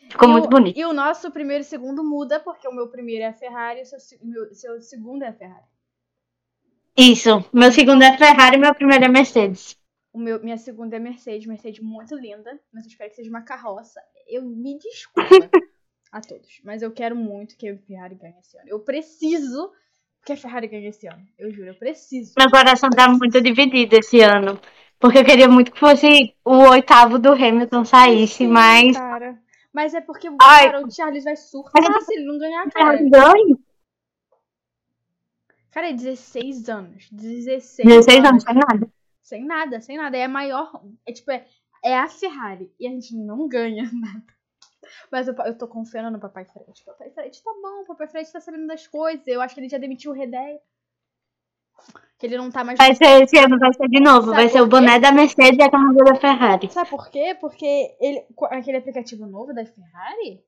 Ficou 0.09 0.29
E 0.29 0.31
muito 0.31 0.45
o- 0.45 0.49
bonito. 0.49 0.77
E 0.77 0.85
o 0.85 0.93
nosso 0.93 1.31
primeiro 1.31 1.61
e 1.61 1.65
segundo 1.65 2.03
muda, 2.03 2.39
porque 2.39 2.67
o 2.67 2.71
meu 2.73 2.87
primeiro 2.89 3.23
é 3.23 3.27
a 3.27 3.33
Ferrari 3.33 3.79
e 3.79 3.83
o 3.83 3.85
seu, 3.85 3.99
se- 3.99 4.19
meu- 4.23 4.53
seu 4.53 4.79
segundo 4.81 5.23
é 5.23 5.27
a 5.29 5.33
Ferrari. 5.33 5.65
Isso. 6.97 7.43
Meu 7.51 7.71
segundo 7.71 8.03
é 8.03 8.17
Ferrari 8.17 8.55
e 8.55 8.59
meu 8.59 8.73
primeiro 8.73 9.03
é 9.05 9.07
Mercedes. 9.07 9.77
O 10.13 10.17
meu, 10.19 10.41
minha 10.41 10.57
segunda 10.57 10.95
é 10.95 10.99
Mercedes, 10.99 11.45
Mercedes 11.45 11.81
muito 11.83 12.15
linda, 12.15 12.57
mas 12.71 12.85
eu 12.85 12.89
espero 12.89 13.09
que 13.09 13.17
seja 13.17 13.29
uma 13.29 13.41
carroça. 13.41 13.99
Eu 14.27 14.43
me 14.43 14.77
desculpa 14.77 15.29
a 16.11 16.21
todos, 16.21 16.61
mas 16.63 16.81
eu 16.81 16.91
quero 16.91 17.15
muito 17.15 17.57
que 17.57 17.67
a 17.69 17.77
Ferrari 17.77 18.15
ganhe 18.15 18.35
esse 18.39 18.57
ano. 18.57 18.67
Eu 18.69 18.79
preciso 18.79 19.71
que 20.25 20.33
a 20.33 20.37
Ferrari 20.37 20.67
ganhe 20.67 20.87
esse 20.87 21.07
ano. 21.07 21.25
Eu 21.37 21.51
juro, 21.51 21.67
eu 21.69 21.75
preciso. 21.75 22.33
Meu 22.37 22.49
coração 22.49 22.89
tá 22.89 23.07
muito 23.09 23.39
dividido 23.41 23.95
esse 23.97 24.21
ano. 24.21 24.59
Porque 24.97 25.19
eu 25.19 25.25
queria 25.25 25.47
muito 25.49 25.71
que 25.73 25.79
fosse 25.79 26.33
o 26.43 26.69
oitavo 26.69 27.19
do 27.19 27.33
Hamilton 27.33 27.83
saísse, 27.83 28.37
Sim, 28.37 28.47
mas. 28.47 28.95
Cara. 28.97 29.37
Mas 29.73 29.93
é 29.93 29.99
porque 29.99 30.29
Ai. 30.41 30.71
cara, 30.71 30.85
o 30.85 30.89
Charles 30.89 31.25
vai 31.25 31.35
surtar 31.35 31.83
Mas- 31.91 32.05
se 32.05 32.13
ele 32.15 32.25
não 32.25 32.39
ganhar, 32.39 32.65
cara. 32.71 32.97
Ganhe. 32.97 33.57
Cara, 35.69 35.89
é 35.89 35.93
16 35.93 36.69
anos. 36.69 37.09
16, 37.11 37.85
16 37.85 38.23
anos, 38.25 38.45
não 38.45 38.51
é 38.51 38.55
nada. 38.55 38.89
Sem 39.21 39.43
nada, 39.45 39.81
sem 39.81 39.97
nada. 39.97 40.15
É 40.15 40.23
a 40.23 40.29
maior. 40.29 40.81
É 41.05 41.11
tipo, 41.11 41.29
é, 41.29 41.45
é 41.83 41.97
a 41.97 42.07
Ferrari. 42.07 42.71
E 42.79 42.87
a 42.87 42.91
gente 42.91 43.13
não 43.15 43.47
ganha 43.49 43.83
nada. 43.93 44.23
Mas 45.11 45.27
eu, 45.27 45.35
eu 45.45 45.57
tô 45.57 45.67
confiando 45.67 46.11
no 46.11 46.19
Papai 46.19 46.45
Fred. 46.45 46.83
Papai 46.85 47.09
Fred 47.11 47.43
tá 47.43 47.51
bom, 47.61 47.85
Papai 47.85 48.07
Fred 48.07 48.31
tá 48.31 48.39
sabendo 48.39 48.67
das 48.67 48.87
coisas. 48.87 49.25
Eu 49.27 49.41
acho 49.41 49.53
que 49.53 49.61
ele 49.61 49.69
já 49.69 49.77
demitiu 49.77 50.11
o 50.11 50.13
Redeia. 50.13 50.59
Que 52.17 52.25
ele 52.27 52.37
não 52.37 52.49
tá 52.49 52.63
mais. 52.63 52.77
Vai 52.77 52.95
ser 52.95 53.23
esse 53.23 53.37
ano, 53.37 53.59
vai 53.59 53.73
ser 53.73 53.89
de 53.89 53.99
novo. 53.99 54.27
Sabe 54.27 54.35
vai 54.37 54.49
ser 54.49 54.61
o 54.61 54.67
boné 54.67 54.99
da 54.99 55.11
Mercedes 55.11 55.59
e 55.59 55.63
a 55.63 55.69
camisa 55.69 56.03
da 56.05 56.15
Ferrari. 56.15 56.71
Sabe 56.71 56.89
por 56.89 57.09
quê? 57.09 57.35
Porque 57.39 57.97
ele, 57.99 58.25
aquele 58.51 58.77
aplicativo 58.77 59.25
novo 59.25 59.53
da 59.53 59.65
Ferrari, 59.65 60.43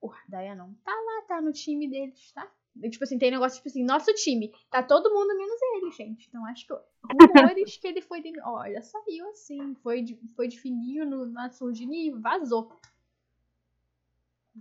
o 0.00 0.08
Redeia 0.08 0.54
não 0.54 0.74
tá 0.84 0.92
lá, 0.92 1.22
tá 1.26 1.40
no 1.40 1.52
time 1.52 1.88
deles, 1.88 2.32
tá? 2.32 2.46
Tipo 2.90 3.04
assim, 3.04 3.18
tem 3.18 3.30
negócio, 3.30 3.56
tipo 3.56 3.68
assim, 3.68 3.82
nosso 3.82 4.12
time, 4.12 4.52
tá 4.70 4.82
todo 4.82 5.12
mundo 5.12 5.34
menos 5.36 5.58
ele, 5.76 5.90
gente. 5.92 6.28
Então 6.28 6.44
acho 6.44 6.66
que 6.66 6.74
rumores 7.10 7.76
que 7.78 7.86
ele 7.88 8.02
foi 8.02 8.20
de... 8.20 8.32
Olha, 8.42 8.82
saiu 8.82 9.30
assim, 9.30 9.74
foi 9.76 10.02
de, 10.02 10.20
foi 10.36 10.46
de 10.46 10.60
fininho 10.60 11.06
no, 11.06 11.24
na 11.24 11.48
surdina 11.50 11.94
e 11.94 12.10
vazou. 12.10 12.70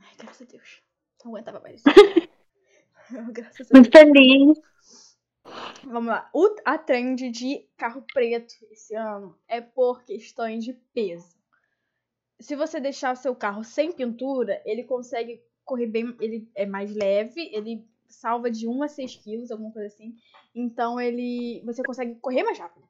Ai, 0.02 0.16
graças 0.18 0.48
a 0.48 0.52
Deus. 0.52 0.82
Não 1.24 1.32
aguentava 1.32 1.60
mais 1.60 1.82
isso. 1.82 1.86
graças 3.32 3.62
a 3.62 3.64
Deus. 3.64 3.70
Muito 3.74 3.92
feliz. 3.92 4.60
Vamos 5.84 6.10
lá. 6.10 6.30
O, 6.34 6.56
a 6.66 6.78
trend 6.78 7.30
de 7.30 7.68
carro 7.78 8.04
preto 8.14 8.54
esse 8.72 8.96
ano 8.96 9.38
é 9.48 9.62
por 9.62 10.04
questões 10.04 10.64
de 10.64 10.74
peso. 10.94 11.36
se 12.40 12.56
você 12.56 12.80
deixar 12.80 13.14
o 13.14 13.18
seu 13.18 13.36
carro 13.36 13.64
sem 13.64 13.92
pintura, 13.92 14.62
ele 14.66 14.84
consegue 14.84 15.42
correr 15.64 15.88
bem. 15.88 16.16
Ele 16.20 16.50
é 16.56 16.66
mais 16.66 16.94
leve, 16.96 17.50
ele 17.54 17.88
salva 18.08 18.50
de 18.50 18.68
1 18.68 18.84
a 18.84 18.88
6 18.88 19.16
quilos, 19.18 19.52
alguma 19.52 19.72
coisa 19.72 19.88
assim. 19.88 20.16
Então 20.54 21.00
ele. 21.00 21.62
Você 21.66 21.84
consegue 21.84 22.16
correr 22.16 22.44
mais 22.44 22.58
rápido. 22.58 22.88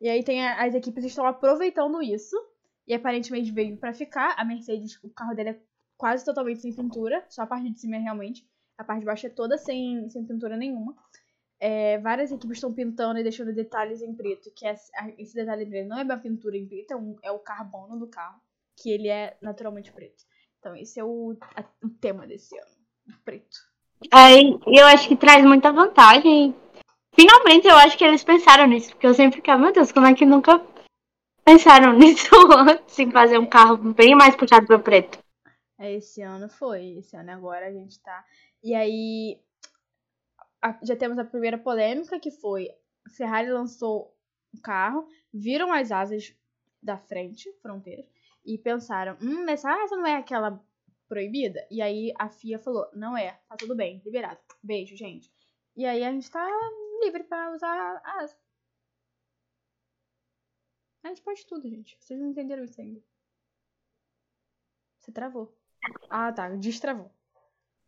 E 0.00 0.08
aí 0.08 0.24
tem 0.24 0.42
a, 0.46 0.64
as 0.64 0.74
equipes 0.74 1.04
estão 1.04 1.26
aproveitando 1.26 2.02
isso. 2.02 2.36
E 2.86 2.94
aparentemente 2.94 3.52
veio 3.52 3.76
para 3.76 3.92
ficar. 3.92 4.34
A 4.36 4.44
Mercedes, 4.44 4.98
o 5.02 5.10
carro 5.10 5.34
dela 5.34 5.50
é 5.50 5.60
quase 6.00 6.24
totalmente 6.24 6.62
sem 6.62 6.72
pintura. 6.72 7.22
Só 7.28 7.42
a 7.42 7.46
parte 7.46 7.70
de 7.70 7.78
cima 7.78 7.96
é 7.96 7.98
realmente. 7.98 8.42
A 8.78 8.82
parte 8.82 9.00
de 9.00 9.06
baixo 9.06 9.26
é 9.26 9.30
toda 9.30 9.58
sem, 9.58 10.08
sem 10.08 10.24
pintura 10.24 10.56
nenhuma. 10.56 10.96
É, 11.60 11.98
várias 11.98 12.32
equipes 12.32 12.56
estão 12.56 12.72
pintando 12.72 13.20
e 13.20 13.22
deixando 13.22 13.54
detalhes 13.54 14.00
em 14.00 14.14
preto. 14.14 14.50
Que 14.56 14.66
é, 14.66 14.74
esse 15.18 15.34
detalhe 15.34 15.64
em 15.64 15.68
preto 15.68 15.88
não 15.88 15.98
é 15.98 16.02
uma 16.02 16.16
pintura 16.16 16.56
em 16.56 16.66
preto, 16.66 16.92
é, 16.92 16.96
um, 16.96 17.16
é 17.22 17.30
o 17.30 17.38
carbono 17.38 17.98
do 17.98 18.08
carro. 18.08 18.40
Que 18.82 18.90
ele 18.90 19.08
é 19.08 19.36
naturalmente 19.42 19.92
preto. 19.92 20.24
Então 20.58 20.74
esse 20.74 20.98
é 20.98 21.04
o, 21.04 21.36
a, 21.54 21.62
o 21.84 21.90
tema 21.90 22.26
desse 22.26 22.56
ano. 22.56 23.20
Preto. 23.22 23.58
Aí 24.10 24.58
eu 24.66 24.86
acho 24.86 25.06
que 25.06 25.16
traz 25.16 25.44
muita 25.44 25.70
vantagem. 25.70 26.56
Finalmente 27.14 27.68
eu 27.68 27.76
acho 27.76 27.98
que 27.98 28.04
eles 28.04 28.24
pensaram 28.24 28.66
nisso. 28.66 28.92
Porque 28.92 29.06
eu 29.06 29.12
sempre 29.12 29.36
ficava, 29.36 29.60
meu 29.60 29.72
Deus, 29.72 29.92
como 29.92 30.06
é 30.06 30.14
que 30.14 30.24
nunca 30.24 30.64
pensaram 31.44 31.92
nisso 31.98 32.30
antes 32.56 32.98
em 32.98 33.10
fazer 33.10 33.36
um 33.36 33.46
carro 33.46 33.76
bem 33.76 34.14
mais 34.14 34.34
puxado 34.34 34.66
para 34.66 34.78
preto? 34.78 35.19
É, 35.80 35.92
esse 35.94 36.20
ano 36.22 36.48
foi. 36.48 36.98
Esse 36.98 37.16
ano 37.16 37.30
agora 37.32 37.66
a 37.66 37.72
gente 37.72 37.98
tá. 38.00 38.24
E 38.62 38.74
aí. 38.74 39.40
a- 40.62 40.78
já 40.82 40.94
temos 40.96 41.18
a 41.18 41.24
primeira 41.24 41.58
polêmica 41.58 42.20
que 42.20 42.30
foi 42.30 42.68
Ferrari 43.16 43.50
lançou 43.50 44.14
o 44.54 44.60
carro, 44.60 45.08
viram 45.32 45.72
as 45.72 45.90
asas 45.90 46.34
da 46.82 46.98
frente, 46.98 47.50
fronteiras, 47.62 48.06
e 48.44 48.58
pensaram, 48.58 49.16
hum, 49.22 49.48
essa 49.48 49.70
asa 49.70 49.96
não 49.96 50.06
é 50.06 50.16
aquela 50.16 50.62
proibida? 51.08 51.66
E 51.70 51.80
aí 51.82 52.12
a 52.18 52.28
FIA 52.28 52.58
falou, 52.58 52.88
não 52.94 53.16
é, 53.16 53.32
tá 53.48 53.56
tudo 53.56 53.74
bem, 53.74 54.00
liberado. 54.04 54.38
Beijo, 54.62 54.96
gente. 54.96 55.32
E 55.76 55.84
aí 55.86 56.04
a 56.04 56.12
gente 56.12 56.30
tá 56.30 56.46
livre 57.02 57.24
pra 57.24 57.52
usar 57.54 57.68
a 58.04 58.20
asa. 58.22 58.36
A 61.02 61.08
gente 61.08 61.22
pode 61.22 61.46
tudo, 61.46 61.68
gente. 61.68 61.96
Vocês 62.00 62.18
não 62.20 62.28
entenderam 62.28 62.64
isso 62.64 62.80
ainda. 62.80 63.02
Você 65.00 65.10
travou. 65.12 65.59
Ah, 66.08 66.32
tá. 66.32 66.48
Destravou. 66.50 67.10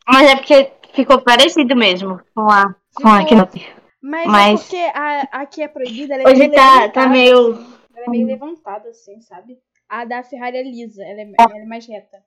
Mas 0.06 0.30
é 0.30 0.36
porque 0.36 0.72
ficou 0.94 1.20
parecido 1.20 1.76
mesmo 1.76 2.20
com 2.34 2.50
a, 2.50 2.74
com 2.94 3.08
a. 3.08 3.24
Keynote. 3.24 3.66
Mas, 4.00 4.26
Mas- 4.26 4.60
é 4.60 4.62
porque 4.62 4.76
a, 4.98 5.20
a 5.42 5.46
que 5.46 5.62
é 5.62 5.68
proibida, 5.68 6.14
ela 6.14 6.24
é 6.24 6.26
Hoje 6.26 6.48
tá, 6.48 6.74
levantada, 6.74 6.92
tá 6.92 7.06
meio. 7.08 7.52
assim. 7.52 7.76
Ela 7.94 8.06
é 8.06 8.10
meio 8.10 8.26
levantada, 8.26 8.88
assim, 8.88 9.20
sabe? 9.20 9.58
A 9.88 10.04
da 10.04 10.22
Ferrari 10.22 10.56
é 10.56 10.62
lisa, 10.62 11.02
ela 11.04 11.20
é, 11.20 11.32
ela 11.38 11.58
é 11.58 11.64
mais 11.66 11.86
reta. 11.86 12.18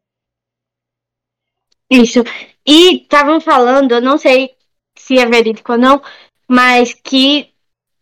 Isso. 1.90 2.24
E 2.66 2.98
estavam 3.02 3.42
falando, 3.42 3.92
eu 3.94 4.02
não 4.02 4.18
sei 4.18 4.56
se 4.98 5.18
é 5.20 5.26
verídico 5.26 5.74
ou 5.74 5.78
não, 5.78 6.02
mas 6.48 6.94
que 6.94 7.52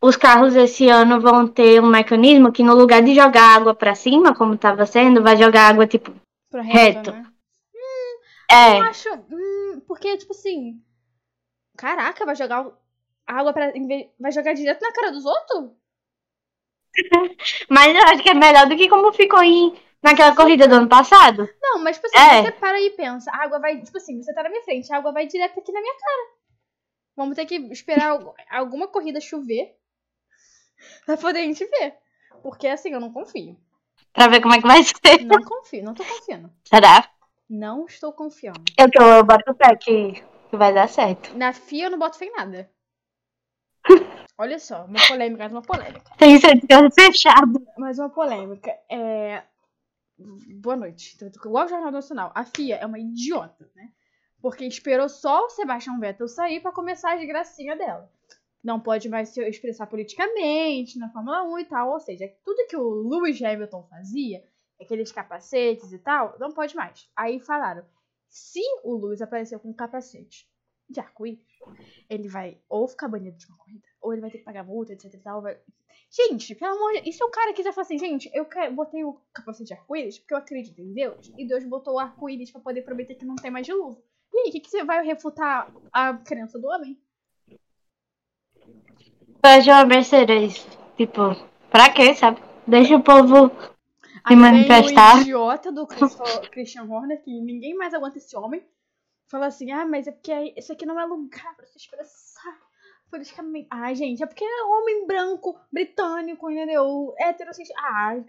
os 0.02 0.16
carros 0.16 0.56
esse 0.56 0.88
ano 0.90 1.20
vão 1.20 1.48
ter 1.48 1.82
um 1.82 1.88
mecanismo 1.88 2.52
que 2.52 2.62
no 2.64 2.76
lugar 2.76 3.02
de 3.02 3.16
jogar 3.16 3.56
água 3.56 3.74
pra 3.74 3.96
cima, 3.96 4.36
como 4.36 4.54
estava 4.54 4.86
sendo, 4.86 5.24
vai 5.24 5.36
jogar 5.38 5.70
água 5.70 5.88
tipo. 5.88 6.14
Pro 6.52 6.62
Reto. 6.62 7.12
né? 7.12 7.26
É, 8.54 8.80
Eu 8.80 8.84
acho. 8.84 9.10
hum, 9.32 9.82
porque, 9.88 10.18
tipo 10.18 10.32
assim. 10.34 10.82
Caraca, 11.78 12.26
vai 12.26 12.36
jogar 12.36 12.70
água 13.26 13.54
pra. 13.54 13.72
Vai 14.20 14.32
jogar 14.32 14.54
direto 14.54 14.82
na 14.82 14.92
cara 14.94 15.12
dos 15.12 15.26
outros? 15.26 15.72
mas 17.70 17.96
eu 17.96 18.04
acho 18.04 18.22
que 18.24 18.30
é 18.30 18.34
melhor 18.34 18.68
do 18.68 18.76
que 18.76 18.88
como 18.90 19.12
ficou 19.12 19.42
em, 19.44 19.76
naquela 20.02 20.36
corrida 20.36 20.68
do 20.68 20.76
ano 20.76 20.88
passado. 20.90 21.50
Não, 21.62 21.80
mas, 21.80 21.98
tipo 21.98 22.08
assim, 22.08 22.18
É. 22.18 22.44
você 22.44 22.52
para 22.52 22.80
e 22.80 22.92
pensa. 22.92 23.32
A 23.32 23.44
água 23.44 23.60
vai. 23.60 23.82
Tipo 23.82 23.98
assim, 23.98 24.22
você 24.22 24.34
tá 24.34 24.44
na 24.44 24.50
minha 24.50 24.64
frente, 24.64 24.92
a 24.94 24.98
água 24.98 25.12
vai 25.12 25.26
direto 25.26 25.60
aqui 25.60 25.72
na 25.72 25.82
minha 25.82 25.96
cara. 25.96 26.34
Vamos 27.16 27.36
ter 27.36 27.46
que 27.46 27.56
esperar 27.72 28.10
algu- 28.12 28.34
alguma 28.50 28.88
corrida 28.88 29.20
chover 29.22 29.76
pra 31.06 31.18
poder 31.18 31.40
a 31.40 31.44
gente 31.44 31.66
ver. 31.66 31.96
Porque, 32.42 32.68
assim, 32.68 32.92
eu 32.92 33.00
não 33.00 33.12
confio. 33.14 33.58
Pra 34.12 34.28
ver 34.28 34.42
como 34.42 34.54
é 34.54 34.62
que 34.62 34.68
vai 34.68 34.84
ser. 34.84 35.24
Não 35.26 35.42
confio, 35.44 35.84
não 35.84 35.94
tô 35.94 36.04
confiando. 36.04 36.52
Será? 36.66 37.10
Não 37.54 37.86
estou 37.86 38.12
confiando. 38.12 38.64
Eu, 38.76 38.90
tô, 38.90 39.04
eu 39.04 39.24
boto 39.24 39.54
fé 39.54 39.76
que, 39.76 40.14
que 40.50 40.58
vai 40.58 40.74
dar 40.74 40.90
certo. 40.90 41.38
Na 41.38 41.54
FIA 41.54 41.86
eu 41.86 41.92
não 41.92 42.00
boto 42.00 42.18
fé 42.18 42.26
em 42.26 42.32
nada. 42.32 42.68
Olha 44.40 44.58
só, 44.58 44.86
uma 44.86 45.00
polêmica, 45.08 45.44
mais 45.44 45.52
uma 45.52 45.62
polêmica. 45.62 46.02
Tem 46.18 46.40
casa 46.68 46.90
fechado. 46.90 47.64
Mais 47.78 48.00
uma 48.00 48.10
polêmica. 48.10 48.76
É... 48.90 49.44
Boa 50.18 50.76
noite. 50.76 51.16
Igual 51.24 51.66
o 51.66 51.70
Jornal 51.70 51.92
Nacional. 51.92 52.32
A 52.34 52.44
FIA 52.44 52.78
é 52.78 52.86
uma 52.88 52.98
idiota, 52.98 53.70
né? 53.76 53.92
Porque 54.42 54.66
esperou 54.66 55.08
só 55.08 55.46
o 55.46 55.50
Sebastian 55.52 56.00
Vettel 56.00 56.28
sair 56.28 56.60
pra 56.60 56.72
começar 56.72 57.12
a 57.12 57.18
desgracinha 57.18 57.76
dela. 57.76 58.12
Não 58.64 58.80
pode 58.80 59.08
mais 59.10 59.30
se 59.30 59.48
expressar 59.48 59.86
politicamente 59.86 60.98
na 60.98 61.12
Fórmula 61.12 61.44
1 61.44 61.60
e 61.60 61.66
tal. 61.66 61.92
Ou 61.92 62.00
seja, 62.00 62.34
tudo 62.44 62.66
que 62.68 62.76
o 62.76 63.08
Lewis 63.08 63.40
Hamilton 63.40 63.86
fazia, 63.92 64.44
aqueles 64.82 65.12
capacetes 65.12 65.92
e 65.92 66.00
tal, 66.00 66.36
não 66.40 66.52
pode 66.52 66.76
mais. 66.76 67.10
Aí 67.16 67.40
falaram, 67.40 67.86
se 68.30 68.62
o 68.84 68.96
Lewis 68.96 69.22
aparecer 69.22 69.60
com 69.60 69.70
um 69.70 69.74
capacete 69.74 70.48
de 70.90 71.00
arco-íris, 71.00 71.40
ele 72.10 72.28
vai 72.28 72.58
ou 72.68 72.88
ficar 72.88 73.08
banido 73.08 73.38
de 73.38 73.46
uma 73.48 73.58
corrida, 73.58 73.88
ou 74.02 74.12
ele 74.12 74.22
vai 74.22 74.30
ter 74.30 74.40
que 74.40 74.44
pagar 74.44 74.64
multa, 74.64 74.94
etc 74.94 75.14
e 75.14 75.18
tal. 75.18 75.42
vai- 75.42 75.58
Gente, 76.12 76.54
pelo 76.56 76.76
amor 76.76 76.94
de... 76.94 77.10
E 77.10 77.14
se 77.14 77.24
o 77.24 77.30
cara 77.30 77.54
quiser 77.54 77.72
falar 77.74 77.84
assim, 77.86 77.98
gente, 77.98 78.30
eu 78.34 78.48
botei 78.76 79.04
o 79.04 79.20
capacete 79.34 79.68
de 79.70 79.74
arco-íris 79.74 80.20
porque 80.20 80.34
eu 80.34 80.38
acredito 80.38 80.80
em 80.82 80.94
Deus, 80.94 81.32
e 81.38 81.48
Deus 81.48 81.64
botou 81.64 81.96
o 81.96 82.00
arco-íris 82.00 82.52
pra 82.52 82.62
poder 82.62 82.82
prometer 82.84 83.16
que 83.16 83.26
não 83.26 83.36
tem 83.36 83.50
mais 83.50 83.66
dilúvio. 83.66 84.04
E 84.34 84.38
aí, 84.40 84.50
o 84.50 84.52
que, 84.52 84.60
que 84.60 84.70
você 84.70 84.84
vai 84.84 85.04
refutar 85.06 85.72
a 85.92 86.16
crença 86.18 86.60
do 86.60 86.68
homem? 86.68 87.00
Faz 89.42 89.66
uma 89.68 89.86
Mercedes. 89.86 90.66
Tipo, 90.98 91.36
pra 91.70 91.92
quê, 91.92 92.14
sabe? 92.14 92.42
Deixa 92.68 92.96
o 92.96 93.04
povo 93.04 93.52
Aí 94.24 94.36
manifestar. 94.36 95.18
o 95.18 95.22
idiota 95.22 95.72
do 95.72 95.86
Christian 95.86 96.84
Horner, 96.84 97.22
que 97.22 97.42
ninguém 97.42 97.76
mais 97.76 97.94
aguenta 97.94 98.18
esse 98.18 98.36
homem, 98.38 98.64
fala 99.28 99.48
assim, 99.48 99.72
ah, 99.72 99.86
mas 99.86 100.08
é 100.08 100.12
porque 100.12 100.54
esse 100.56 100.72
aqui 100.72 100.86
não 100.86 101.00
é 101.00 101.06
lugar 101.06 101.56
pra 101.56 101.66
se 101.66 101.78
expressar 101.78 102.58
politicamente. 103.10 103.68
Ai, 103.70 103.96
gente, 103.96 104.24
é 104.24 104.26
porque 104.26 104.46
é 104.46 104.64
homem 104.64 105.06
branco, 105.06 105.60
britânico, 105.72 106.50
entendeu? 106.50 107.14
Heterossexual. 107.20 107.84
Ah, 107.84 108.24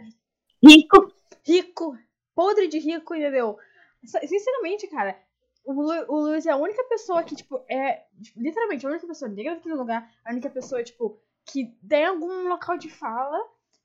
rico. 0.62 1.12
rico, 1.46 1.96
podre 2.34 2.66
de 2.66 2.78
rico, 2.78 3.14
entendeu? 3.14 3.56
Sinceramente, 4.04 4.86
cara, 4.88 5.16
o, 5.64 5.72
Lu, 5.72 6.04
o 6.08 6.20
Luiz 6.20 6.44
é 6.44 6.50
a 6.50 6.56
única 6.56 6.82
pessoa 6.84 7.22
que, 7.22 7.34
tipo, 7.34 7.64
é 7.68 8.04
tipo, 8.20 8.40
literalmente 8.40 8.84
a 8.84 8.90
única 8.90 9.06
pessoa 9.06 9.30
negra 9.30 9.54
daquele 9.54 9.74
lugar, 9.74 10.10
a 10.24 10.32
única 10.32 10.50
pessoa, 10.50 10.82
tipo, 10.82 11.18
que 11.46 11.74
tem 11.88 12.04
algum 12.04 12.48
local 12.48 12.76
de 12.76 12.90
fala 12.90 13.38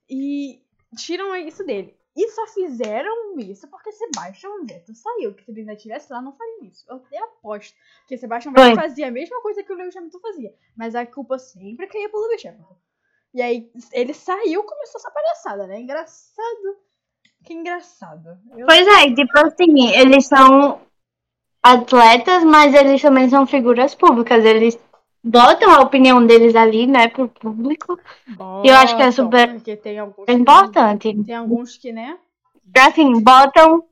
e 0.08 0.62
tiram 0.96 1.34
isso 1.36 1.64
dele. 1.64 1.99
E 2.16 2.28
só 2.30 2.46
fizeram 2.48 3.38
isso 3.38 3.68
porque 3.68 3.92
Sebastian 3.92 4.64
Vettel 4.66 4.94
saiu. 4.94 5.34
Que 5.34 5.44
se 5.44 5.50
ele 5.52 5.60
ainda 5.60 5.74
estivesse 5.74 6.12
lá, 6.12 6.20
não 6.20 6.32
faria 6.36 6.64
isso. 6.68 6.84
Eu 6.88 6.96
até 6.96 7.18
aposto 7.18 7.74
que 8.08 8.16
Sebastian 8.18 8.52
Vettel 8.52 8.74
fazia 8.82 9.08
a 9.08 9.10
mesma 9.12 9.40
coisa 9.42 9.62
que 9.62 9.72
o 9.72 9.76
Lewis 9.76 9.96
Hamilton 9.96 10.18
fazia. 10.20 10.54
Mas 10.76 10.94
a 10.94 11.06
culpa 11.06 11.38
sempre 11.38 11.86
caía 11.86 12.08
pro 12.08 12.20
Lewis 12.20 12.44
Hamilton. 12.44 12.76
E 13.32 13.40
aí, 13.40 13.70
ele 13.92 14.12
saiu 14.12 14.64
começou 14.64 14.98
essa 14.98 15.10
palhaçada, 15.10 15.66
né? 15.68 15.78
Engraçado. 15.80 16.76
Que 17.44 17.54
engraçado. 17.54 18.38
Eu- 18.56 18.66
Pois 18.66 18.86
é, 18.86 19.14
tipo 19.14 19.38
assim, 19.38 19.88
eles 19.94 20.26
são 20.26 20.80
atletas, 21.62 22.42
mas 22.44 22.74
eles 22.74 23.00
também 23.00 23.28
são 23.30 23.46
figuras 23.46 23.94
públicas. 23.94 24.44
Eles 24.44 24.78
botam 25.22 25.70
a 25.70 25.80
opinião 25.80 26.24
deles 26.26 26.54
ali, 26.56 26.86
né, 26.86 27.08
pro 27.08 27.28
público. 27.28 27.98
eu 28.64 28.74
acho 28.76 28.96
que 28.96 29.02
é 29.02 29.06
Botam, 29.10 29.24
super 29.24 29.52
Porque 29.54 29.76
tem 29.76 29.98
alguns 29.98 30.24
É 30.28 30.34
que- 30.34 30.40
importante. 30.40 31.24
Tem 31.24 31.34
alguns 31.34 31.76
que, 31.76 31.92
né? 31.92 32.18
Assim, 32.78 33.20
botam 33.22 33.84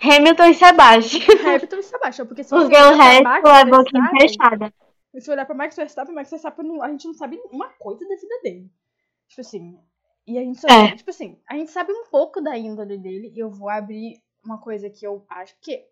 Hamilton 0.00 0.44
e 0.46 0.54
Sebastian. 0.54 1.20
Hamilton 1.54 1.76
e 1.76 1.82
Sebastian. 1.82 2.26
Porque 2.26 2.42
se 2.44 2.50
você 2.50 2.62
Porque 2.64 2.76
o 2.76 2.96
resto 2.96 3.22
Max 3.24 3.48
é 3.50 3.64
boquinha 3.64 4.10
fechada. 4.20 4.74
Se 5.18 5.30
olhar 5.30 5.46
pra 5.46 5.54
Max 5.54 5.76
Verstappen, 5.76 6.14
Max 6.14 6.28
Verstappen, 6.30 6.82
a 6.82 6.88
gente 6.88 7.06
não 7.06 7.14
sabe 7.14 7.40
uma 7.52 7.68
coisa 7.68 8.00
da 8.00 8.16
vida 8.16 8.40
dele. 8.42 8.68
Tipo 9.28 9.40
assim. 9.42 9.78
E 10.26 10.36
a 10.36 10.40
gente 10.42 10.58
só. 10.60 10.66
É. 10.66 10.96
Tipo 10.96 11.10
assim, 11.10 11.38
a 11.48 11.54
gente 11.56 11.70
sabe 11.70 11.92
um 11.92 12.06
pouco 12.10 12.40
da 12.40 12.58
índole 12.58 12.98
dele. 12.98 13.32
E 13.34 13.38
eu 13.38 13.48
vou 13.48 13.68
abrir 13.68 14.20
uma 14.44 14.58
coisa 14.58 14.90
que 14.90 15.06
eu 15.06 15.24
acho 15.30 15.54
que. 15.60 15.84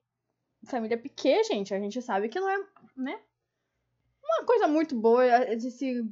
Família 0.66 0.98
Piquet, 0.98 1.44
gente, 1.44 1.72
a 1.72 1.78
gente 1.78 2.00
sabe 2.02 2.28
que 2.28 2.38
não 2.40 2.48
é, 2.48 2.56
né? 2.96 3.18
Uma 4.38 4.46
coisa 4.46 4.66
muito 4.66 4.94
boa 4.98 5.56
de 5.56 5.70
se 5.70 6.02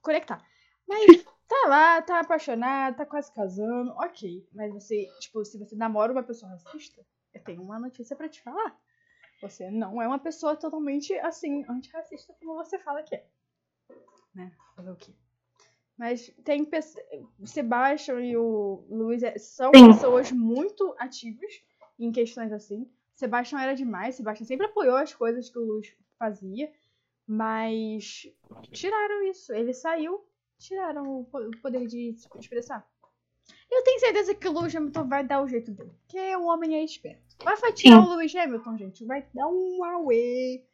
conectar. 0.00 0.44
Mas 0.86 1.04
tá 1.48 1.68
lá, 1.68 2.02
tá 2.02 2.20
apaixonado, 2.20 2.96
tá 2.96 3.06
quase 3.06 3.32
casando, 3.32 3.90
ok. 3.92 4.46
Mas 4.52 4.72
você, 4.72 5.08
tipo, 5.20 5.44
se 5.44 5.58
você 5.58 5.74
namora 5.74 6.12
uma 6.12 6.22
pessoa 6.22 6.50
racista, 6.52 7.04
eu 7.34 7.42
tenho 7.42 7.62
uma 7.62 7.78
notícia 7.78 8.16
pra 8.16 8.28
te 8.28 8.42
falar. 8.42 8.76
Você 9.40 9.70
não 9.70 10.00
é 10.00 10.06
uma 10.06 10.18
pessoa 10.18 10.56
totalmente, 10.56 11.12
assim, 11.14 11.64
antirracista 11.68 12.34
como 12.38 12.54
você 12.54 12.78
fala 12.78 13.02
que 13.02 13.16
é. 13.16 13.26
Né? 14.34 14.52
Fazer 14.76 14.90
o 14.90 14.96
quê? 14.96 15.12
Mas 15.96 16.32
tem 16.44 16.64
pessoas. 16.64 17.04
Sebastian 17.44 18.20
e 18.20 18.36
o 18.36 18.84
Luiz 18.88 19.22
é- 19.22 19.38
são 19.38 19.72
Sim. 19.74 19.88
pessoas 19.88 20.32
muito 20.32 20.94
ativas 20.98 21.62
em 21.98 22.10
questões 22.12 22.52
assim. 22.52 22.90
Sebastian 23.14 23.60
era 23.60 23.74
demais, 23.74 24.14
Sebastian 24.14 24.46
sempre 24.46 24.66
apoiou 24.66 24.96
as 24.96 25.14
coisas 25.14 25.48
que 25.50 25.58
o 25.58 25.64
Luiz 25.64 25.94
fazia, 26.18 26.72
mas 27.26 28.26
tiraram 28.70 29.22
isso. 29.24 29.52
Ele 29.52 29.72
saiu, 29.72 30.24
tiraram 30.58 31.20
o 31.20 31.24
po- 31.24 31.38
o 31.40 31.50
poder 31.60 31.86
de 31.86 32.14
se 32.16 32.28
expressar. 32.38 32.86
Eu 33.70 33.82
tenho 33.82 34.00
certeza 34.00 34.34
que 34.34 34.46
o 34.48 34.52
Lewis 34.52 34.74
Hamilton 34.76 35.08
vai 35.08 35.24
dar 35.26 35.42
o 35.42 35.48
jeito 35.48 35.72
dele, 35.72 35.90
porque 36.02 36.36
o 36.36 36.44
homem 36.44 36.76
é 36.76 36.84
esperto. 36.84 37.22
Vai 37.42 37.56
fatiar 37.56 38.00
Sim. 38.02 38.08
o 38.08 38.14
Lewis 38.14 38.34
Hamilton, 38.36 38.76
gente, 38.78 39.04
vai 39.04 39.26
dar 39.34 39.48
um 39.48 39.82
away. 39.84 40.64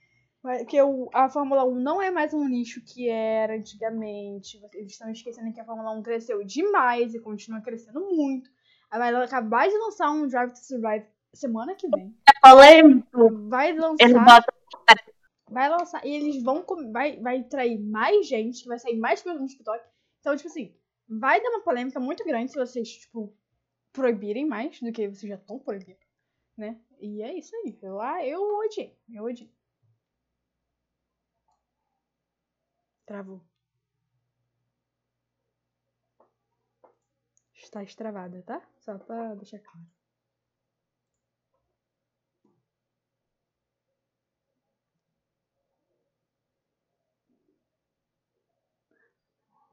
Porque 0.40 0.78
a 1.14 1.28
Fórmula 1.28 1.64
1 1.64 1.74
não 1.80 2.00
é 2.00 2.11
mais 2.11 2.32
um 2.32 2.46
nicho 2.46 2.80
que 2.84 3.08
era 3.08 3.54
antigamente. 3.56 4.61
Eles 4.74 4.92
estão 4.92 5.11
esquecendo 5.11 5.52
que 5.52 5.61
a 5.61 5.64
Fórmula 5.64 5.90
1 5.98 6.02
cresceu 6.02 6.44
demais 6.44 7.12
e 7.14 7.20
continua 7.20 7.61
crescendo 7.61 8.00
muito. 8.00 8.48
Aí 8.90 8.98
vai 8.98 9.14
acabar 9.14 9.68
de 9.68 9.76
lançar 9.76 10.11
um 10.11 10.26
Drive 10.28 10.52
to 10.52 10.58
Survive 10.58 11.04
semana 11.34 11.74
que 11.74 11.88
vem. 11.88 12.14
É 12.28 12.32
polêmico. 12.40 13.48
Vai 13.48 13.70
Ele 13.70 13.80
lançar. 13.80 14.24
bota. 14.24 14.52
Vai 15.50 15.68
lançar. 15.68 16.04
E 16.06 16.11
eles 16.11 16.42
vão. 16.42 16.64
Vai, 16.92 17.20
vai 17.20 17.42
trair 17.44 17.78
mais 17.78 18.26
gente, 18.26 18.66
vai 18.66 18.78
sair 18.78 18.98
mais 18.98 19.22
coisa 19.22 19.38
no 19.38 19.46
TikTok. 19.46 19.84
Então, 20.20 20.37
tipo 20.37 20.48
assim, 20.48 20.74
vai 21.08 21.40
dar 21.42 21.50
uma 21.50 21.62
polêmica 21.62 21.98
muito 22.00 22.24
grande 22.24 22.52
se 22.52 22.58
vocês, 22.58 22.88
tipo, 22.88 23.34
proibirem 23.92 24.46
mais 24.46 24.80
do 24.80 24.92
que 24.92 25.08
vocês 25.08 25.28
já 25.28 25.37
estão 25.37 25.58
proibindo. 25.58 25.98
Né? 26.56 26.80
E 27.00 27.22
é 27.22 27.34
isso 27.34 27.54
aí. 27.56 27.78
Eu, 27.82 28.00
ah, 28.00 28.24
eu 28.26 28.40
odiei. 28.58 28.96
Eu 29.12 29.24
odiei. 29.24 29.50
Travou. 33.06 33.42
Está 37.54 37.82
estravada, 37.82 38.42
tá? 38.42 38.66
Só 38.78 38.98
pra 38.98 39.34
deixar 39.34 39.58
claro. 39.61 39.97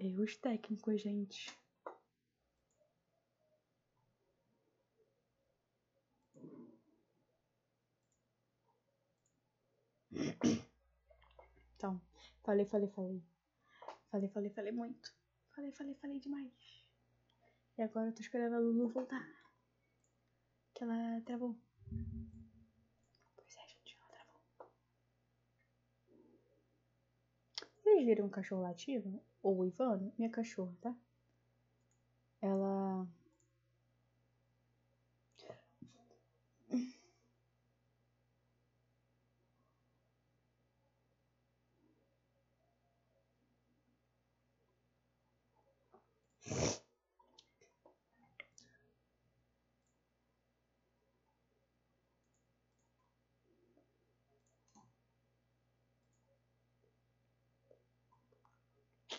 Erros 0.06 0.38
técnicos, 0.38 1.02
gente. 1.02 1.52
Então, 11.76 12.00
falei, 12.44 12.66
falei, 12.66 12.88
falei. 12.90 13.24
Falei, 14.12 14.30
falei, 14.30 14.50
falei 14.52 14.72
muito. 14.72 15.12
Falei, 15.56 15.72
falei, 15.72 15.96
falei 15.96 16.20
demais. 16.20 16.86
E 17.76 17.82
agora 17.82 18.10
eu 18.10 18.14
tô 18.14 18.22
esperando 18.22 18.54
a 18.54 18.60
Lulu 18.60 18.90
voltar. 18.90 19.28
Que 20.76 20.84
ela 20.84 21.20
travou. 21.26 21.58
Pois 23.36 23.58
é, 23.58 23.68
gente, 23.68 23.98
ela 23.98 24.08
travou. 24.10 24.72
Vocês 27.82 28.06
viram 28.06 28.28
o 28.28 28.30
cachorro 28.30 28.62
latindo? 28.62 29.20
Ou 29.48 29.54
o 29.60 29.66
Ivano? 29.66 30.12
Minha 30.18 30.30
cachorra, 30.30 30.76
tá? 30.82 30.94
Ela. 32.42 33.06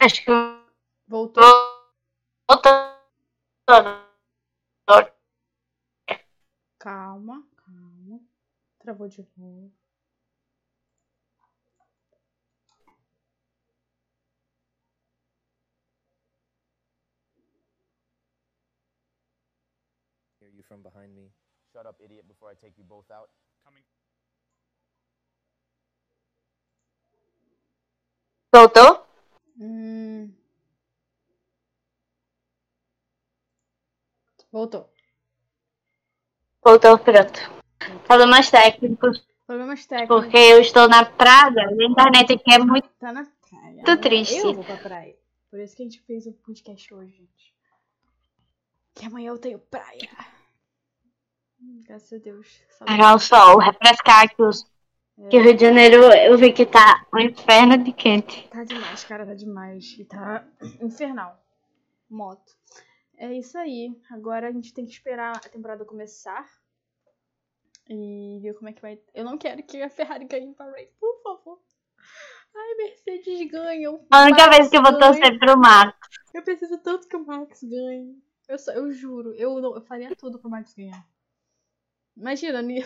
Acho 0.00 0.22
que 0.24 0.30
Voltou? 1.09 1.42
voltou. 2.48 2.72
Calma, 6.78 7.42
calma. 7.56 8.20
Travou 8.78 9.09
de 9.09 9.26
novo. 9.37 9.72
Hear 20.40 20.50
you 20.50 20.62
from 20.62 20.82
behind 20.82 21.14
me. 21.14 21.32
Shut 21.72 21.87
up, 21.87 21.96
idiot, 22.04 22.28
before 22.28 22.50
I 22.50 22.54
take 22.54 22.74
you 22.76 22.85
both 22.85 23.11
out. 23.11 23.30
Voltou? 28.52 29.05
Hum. 29.58 30.32
Voltou. 34.52 34.90
Voltou, 36.64 36.98
pronto. 36.98 37.40
Problemas 38.06 38.50
técnicos, 38.50 39.26
Problemas 39.46 39.86
técnicos. 39.86 40.16
porque 40.24 40.36
eu 40.36 40.60
estou 40.60 40.88
na 40.88 41.04
praia 41.04 41.68
e 41.76 41.82
a 41.84 41.86
internet 41.88 42.32
aqui 42.32 42.52
é 42.54 42.58
muito. 42.58 42.88
Tá 42.98 43.12
na 43.12 43.24
praia. 43.48 43.98
Triste. 44.00 44.36
Eu 44.38 44.54
vou 44.54 44.64
pra 44.64 44.76
praia. 44.76 45.16
Por 45.50 45.60
isso 45.60 45.76
que 45.76 45.82
a 45.82 45.84
gente 45.86 46.00
fez 46.02 46.26
o 46.26 46.32
podcast 46.32 46.92
hoje, 46.92 47.12
gente. 47.12 47.54
Que 48.94 49.06
amanhã 49.06 49.28
eu 49.28 49.38
tenho 49.38 49.58
praia. 49.58 50.08
Hum, 51.60 51.82
Graças 51.86 52.12
a 52.12 52.22
Deus. 52.22 52.60
Pegar 52.84 53.14
o 53.14 53.18
sol, 53.18 53.58
refrescar 53.58 54.34
que, 54.34 54.42
os, 54.42 54.64
que 55.31 55.38
o 55.38 55.42
Rio 55.42 55.55
de 55.55 55.61
Janeiro 55.62 55.96
eu 56.12 56.37
vi 56.37 56.52
que 56.52 56.66
tá 56.66 57.07
um 57.14 57.18
inferno 57.18 57.79
de 57.83 57.92
quente. 57.92 58.46
Tá 58.48 58.64
demais, 58.64 59.05
cara, 59.05 59.24
tá 59.26 59.35
demais. 59.35 59.96
E 59.98 60.05
tá 60.05 60.46
infernal. 60.81 61.42
Moto. 62.09 62.52
É 63.16 63.33
isso 63.33 63.57
aí. 63.59 63.90
Agora 64.11 64.48
a 64.48 64.52
gente 64.52 64.74
tem 64.74 64.85
que 64.85 64.92
esperar 64.92 65.37
a 65.37 65.40
temporada 65.48 65.85
começar. 65.85 66.46
E 67.88 68.40
ver 68.42 68.55
como 68.55 68.68
é 68.68 68.72
que 68.72 68.83
vai. 68.83 69.00
Eu 69.14 69.24
não 69.24 69.38
quero 69.38 69.62
que 69.62 69.81
a 69.81 69.88
Ferrari 69.88 70.24
ganhe 70.26 70.52
pra 70.55 70.70
Ray, 70.70 70.87
por 70.98 71.22
favor. 71.22 71.61
Ai, 72.55 72.74
Mercedes 72.76 73.50
ganha. 73.50 73.90
A 74.11 74.22
única 74.24 74.44
Max 74.46 74.57
vez 74.57 74.68
que 74.70 74.76
eu 74.76 74.83
vou 74.83 74.98
torcer 74.98 75.38
pro 75.38 75.57
Marco. 75.59 75.98
Eu 76.35 76.42
preciso 76.42 76.79
tanto 76.79 77.07
que 77.09 77.16
o 77.16 77.24
Max 77.24 77.62
ganhe. 77.62 78.20
Eu, 78.48 78.59
só, 78.59 78.72
eu 78.72 78.90
juro, 78.92 79.35
eu, 79.35 79.61
não- 79.61 79.74
eu 79.74 79.83
faria 79.83 80.14
tudo 80.16 80.38
pro 80.38 80.50
Max 80.50 80.74
ganhar. 80.74 81.05
Imagina, 82.16 82.61
ni- 82.62 82.85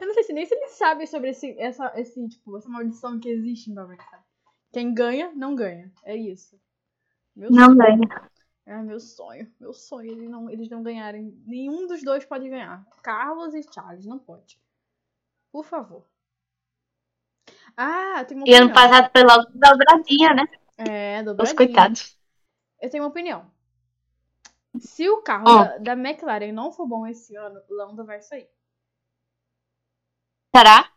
eu 0.00 0.06
não 0.06 0.14
sei 0.14 0.22
se 0.24 0.32
nem 0.32 0.46
se 0.46 0.54
ele 0.54 0.68
sabe 0.68 1.06
sobre 1.06 1.30
esse, 1.30 1.58
essa, 1.58 1.92
esse, 1.96 2.28
tipo, 2.28 2.56
essa 2.56 2.68
maldição 2.68 3.18
que 3.20 3.28
existe 3.28 3.70
em 3.70 3.74
sabe? 3.74 3.98
Quem 4.72 4.92
ganha, 4.94 5.32
não 5.34 5.54
ganha. 5.54 5.92
É 6.04 6.16
isso. 6.16 6.58
Meu 7.34 7.50
Não 7.50 7.74
sonho. 7.74 7.76
ganha. 7.76 8.30
É 8.66 8.76
meu 8.82 9.00
sonho. 9.00 9.52
Meu 9.60 9.72
sonho. 9.72 10.10
Eles 10.10 10.28
não, 10.30 10.50
eles 10.50 10.68
não 10.68 10.82
ganharem. 10.82 11.32
Nenhum 11.46 11.86
dos 11.86 12.02
dois 12.02 12.24
pode 12.24 12.48
ganhar. 12.48 12.86
Carlos 13.02 13.54
e 13.54 13.62
Charles, 13.62 14.06
não 14.06 14.18
pode. 14.18 14.58
Por 15.52 15.64
favor. 15.64 16.06
Ah, 17.76 18.24
tem 18.24 18.36
uma 18.36 18.46
E 18.46 18.54
ano 18.54 18.70
opinião. 18.70 18.74
passado 18.74 19.10
foi 19.12 19.22
logo 19.24 19.46
dobradinha, 19.54 20.34
né? 20.34 20.44
É, 20.78 21.22
Os 21.38 21.52
dobradinha. 21.52 21.54
coitados. 21.54 22.18
Eu 22.80 22.90
tenho 22.90 23.02
uma 23.04 23.10
opinião. 23.10 23.50
Se 24.78 25.08
o 25.10 25.22
carro 25.22 25.48
Ó. 25.48 25.54
da, 25.54 25.78
da 25.78 25.92
McLaren 25.92 26.52
não 26.52 26.72
for 26.72 26.86
bom 26.86 27.06
esse 27.06 27.34
ano, 27.36 27.60
Lando 27.68 28.04
vai 28.04 28.20
sair. 28.22 28.48
Será? 30.56 30.90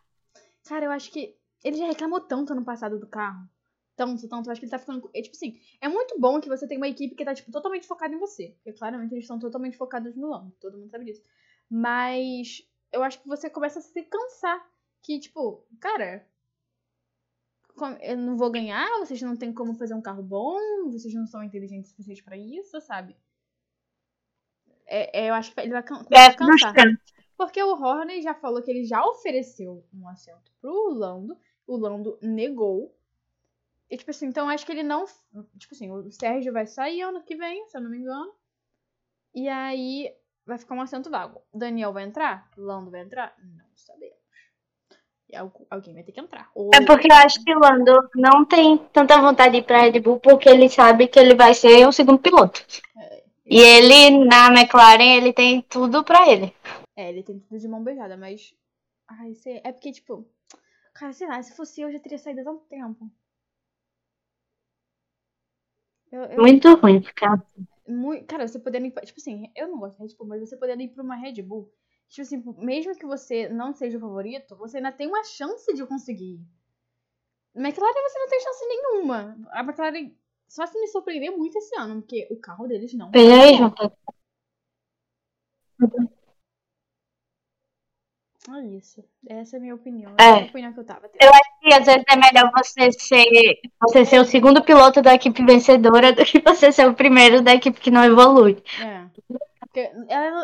Cara, 0.66 0.86
eu 0.86 0.90
acho 0.90 1.10
que 1.10 1.36
ele 1.62 1.76
já 1.76 1.86
reclamou 1.86 2.20
tanto 2.20 2.52
ano 2.52 2.64
passado 2.64 2.98
do 2.98 3.06
carro. 3.06 3.46
Tanto, 3.94 4.26
tanto. 4.26 4.48
Eu 4.48 4.52
acho 4.52 4.60
que 4.60 4.64
ele 4.64 4.70
tá 4.70 4.78
ficando. 4.78 5.10
É, 5.14 5.20
tipo 5.20 5.36
assim, 5.36 5.60
é 5.80 5.88
muito 5.88 6.18
bom 6.18 6.40
que 6.40 6.48
você 6.48 6.66
tem 6.66 6.78
uma 6.78 6.88
equipe 6.88 7.14
que 7.14 7.24
tá, 7.24 7.34
tipo, 7.34 7.50
totalmente 7.52 7.86
focada 7.86 8.14
em 8.14 8.18
você. 8.18 8.54
Porque 8.56 8.72
claramente 8.78 9.12
eles 9.12 9.24
estão 9.24 9.38
totalmente 9.38 9.76
focados 9.76 10.16
no 10.16 10.30
Lando. 10.30 10.52
Todo 10.60 10.78
mundo 10.78 10.90
sabe 10.90 11.04
disso. 11.04 11.22
Mas 11.68 12.62
eu 12.90 13.02
acho 13.02 13.20
que 13.20 13.28
você 13.28 13.50
começa 13.50 13.80
a 13.80 13.82
se 13.82 14.02
cansar. 14.04 14.66
Que, 15.02 15.18
tipo, 15.18 15.66
cara. 15.78 16.26
Eu 18.02 18.16
não 18.16 18.36
vou 18.36 18.50
ganhar, 18.50 18.86
vocês 18.98 19.22
não 19.22 19.36
têm 19.36 19.54
como 19.54 19.74
fazer 19.74 19.94
um 19.94 20.02
carro 20.02 20.22
bom, 20.22 20.58
vocês 20.90 21.14
não 21.14 21.26
são 21.26 21.42
inteligentes 21.42 21.88
o 21.88 21.90
suficiente 21.90 22.22
pra 22.22 22.36
isso, 22.36 22.78
sabe? 22.82 23.16
É, 24.86 25.22
é, 25.22 25.30
eu 25.30 25.34
acho 25.34 25.54
que 25.54 25.60
ele 25.60 25.70
vai 25.70 25.82
can- 25.82 26.04
começar 26.04 26.30
É 26.30 26.34
cansar. 26.34 26.74
Porque 27.40 27.62
o 27.62 27.72
Horner 27.72 28.20
já 28.20 28.34
falou 28.34 28.60
que 28.60 28.70
ele 28.70 28.84
já 28.84 29.02
ofereceu 29.02 29.82
um 29.94 30.06
assento 30.06 30.52
pro 30.60 30.92
Lando. 30.92 31.34
O 31.66 31.74
Lando 31.74 32.18
negou. 32.20 32.94
E, 33.88 33.96
tipo 33.96 34.10
assim, 34.10 34.26
então 34.26 34.46
acho 34.46 34.66
que 34.66 34.72
ele 34.72 34.82
não. 34.82 35.06
Tipo 35.56 35.74
assim, 35.74 35.90
o 35.90 36.10
Sérgio 36.12 36.52
vai 36.52 36.66
sair 36.66 37.00
ano 37.00 37.22
que 37.22 37.34
vem, 37.34 37.66
se 37.66 37.78
eu 37.78 37.80
não 37.80 37.88
me 37.88 37.96
engano. 37.96 38.30
E 39.34 39.48
aí 39.48 40.14
vai 40.44 40.58
ficar 40.58 40.74
um 40.74 40.82
assento 40.82 41.08
vago. 41.08 41.40
Daniel 41.52 41.94
vai 41.94 42.04
entrar? 42.04 42.46
Lando 42.58 42.90
vai 42.90 43.00
entrar? 43.00 43.34
Não 43.42 43.64
sabemos. 43.74 44.18
E 45.30 45.34
algu- 45.34 45.66
alguém 45.70 45.94
vai 45.94 46.02
ter 46.02 46.12
que 46.12 46.20
entrar. 46.20 46.50
Ou... 46.54 46.70
É 46.74 46.84
porque 46.84 47.10
eu 47.10 47.16
acho 47.16 47.42
que 47.42 47.56
o 47.56 47.58
Lando 47.58 48.10
não 48.16 48.44
tem 48.44 48.76
tanta 48.92 49.18
vontade 49.18 49.52
de 49.52 49.58
ir 49.60 49.64
pra 49.64 49.80
Red 49.80 49.98
Bull 50.00 50.20
porque 50.20 50.46
ele 50.46 50.68
sabe 50.68 51.08
que 51.08 51.18
ele 51.18 51.34
vai 51.34 51.54
ser 51.54 51.88
o 51.88 51.92
segundo 51.92 52.18
piloto. 52.18 52.62
E 53.46 53.58
ele, 53.58 54.24
na 54.26 54.48
McLaren, 54.48 55.16
ele 55.16 55.32
tem 55.32 55.62
tudo 55.62 56.04
pra 56.04 56.28
ele. 56.30 56.54
É, 57.00 57.08
ele 57.10 57.22
tem 57.22 57.38
tudo 57.40 57.58
de 57.58 57.68
mão 57.68 57.82
beijada, 57.82 58.16
mas. 58.16 58.54
Ai, 59.08 59.34
sei. 59.34 59.60
É 59.64 59.72
porque, 59.72 59.92
tipo. 59.92 60.26
Cara, 60.94 61.12
sei 61.14 61.28
lá, 61.28 61.42
se 61.42 61.56
fosse 61.56 61.80
eu, 61.80 61.88
eu 61.88 61.92
já 61.94 62.00
teria 62.00 62.18
saído 62.18 62.40
há 62.42 62.44
tanto 62.44 62.64
tempo. 62.66 63.10
Eu, 66.12 66.22
eu, 66.24 66.40
Muito 66.42 66.72
ruim 66.74 67.00
ficar. 67.02 67.40
mui- 67.86 68.22
Cara, 68.24 68.46
você 68.46 68.58
podendo 68.58 68.86
ir. 68.86 68.90
pra- 68.92 69.04
Tipo 69.04 69.20
assim, 69.20 69.50
eu 69.56 69.68
não 69.68 69.78
gosto 69.78 69.96
de 69.96 70.02
Red 70.02 70.16
Bull, 70.16 70.26
mas 70.28 70.40
você 70.40 70.56
podendo 70.56 70.82
ir 70.82 70.88
pra 70.88 71.02
uma 71.02 71.16
Red 71.16 71.42
Bull. 71.42 71.72
Tipo 72.08 72.22
assim, 72.22 72.42
mesmo 72.58 72.94
que 72.96 73.06
você 73.06 73.48
não 73.48 73.72
seja 73.72 73.96
o 73.96 74.00
favorito, 74.00 74.56
você 74.56 74.78
ainda 74.78 74.92
tem 74.92 75.06
uma 75.06 75.22
chance 75.24 75.72
de 75.72 75.86
conseguir. 75.86 76.40
McLaren 77.54 78.02
você 78.08 78.18
não 78.18 78.28
tem 78.28 78.40
chance 78.40 78.66
nenhuma. 78.66 79.36
A 79.50 79.60
McLaren 79.62 80.12
só 80.48 80.66
se 80.66 80.78
me 80.80 80.86
surpreender 80.88 81.30
muito 81.36 81.56
esse 81.58 81.76
ano, 81.78 82.00
porque 82.02 82.26
o 82.30 82.36
carro 82.36 82.66
deles 82.66 82.92
não. 82.94 83.10
Veja 83.10 83.42
aí, 83.42 83.56
tá. 83.58 83.92
João. 85.78 86.19
É 88.48 88.66
isso. 88.66 89.04
Essa 89.28 89.56
é 89.56 89.58
a 89.58 89.60
minha 89.60 89.74
opinião. 89.74 90.14
É. 90.18 90.22
É 90.22 90.32
a 90.32 90.46
opinião 90.46 90.72
que 90.72 90.80
eu 90.80 90.84
tava 90.84 91.08
tendo. 91.08 91.22
Eu 91.22 91.28
acho 91.28 91.60
que 91.60 91.74
às 91.74 91.84
vezes 91.84 92.04
é 92.08 92.16
melhor 92.16 92.50
você 92.56 92.90
ser, 92.92 93.60
você 93.80 94.04
ser 94.04 94.18
o 94.18 94.24
segundo 94.24 94.64
piloto 94.64 95.02
da 95.02 95.14
equipe 95.14 95.44
vencedora 95.44 96.12
do 96.12 96.24
que 96.24 96.40
você 96.40 96.72
ser 96.72 96.88
o 96.88 96.94
primeiro 96.94 97.42
da 97.42 97.54
equipe 97.54 97.78
que 97.78 97.90
não 97.90 98.02
evolui. 98.02 98.62
É. 98.82 99.04
Porque 99.60 99.92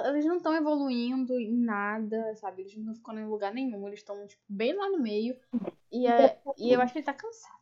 eles 0.08 0.26
não 0.26 0.36
estão 0.36 0.54
evoluindo 0.54 1.40
em 1.40 1.56
nada, 1.56 2.34
sabe? 2.36 2.62
Eles 2.62 2.76
não 2.76 2.94
ficando 2.94 3.18
em 3.18 3.26
lugar 3.26 3.52
nenhum. 3.52 3.86
Eles 3.88 4.00
estão, 4.00 4.26
tipo, 4.26 4.42
bem 4.46 4.74
lá 4.74 4.90
no 4.90 5.00
meio. 5.00 5.34
E, 5.90 6.06
é, 6.06 6.38
e 6.58 6.72
eu 6.72 6.80
acho 6.82 6.92
que 6.92 6.98
ele 6.98 7.06
tá 7.06 7.14
cansado. 7.14 7.56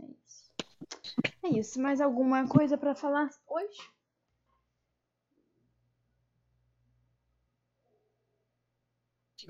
É 0.00 0.06
isso. 0.06 0.52
É 1.42 1.48
isso. 1.48 1.82
Mais 1.82 2.00
alguma 2.00 2.46
coisa 2.48 2.78
pra 2.78 2.94
falar 2.94 3.28
hoje? 3.46 3.97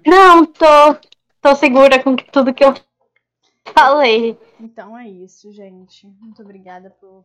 Não, 0.06 0.44
tô, 0.46 0.66
tô 1.40 1.54
segura 1.56 2.02
com 2.02 2.16
tudo 2.16 2.54
que 2.54 2.64
eu 2.64 2.74
falei. 3.72 4.38
Então 4.60 4.96
é 4.96 5.08
isso, 5.08 5.52
gente. 5.52 6.06
Muito 6.20 6.42
obrigada 6.42 6.90
por, 6.90 7.24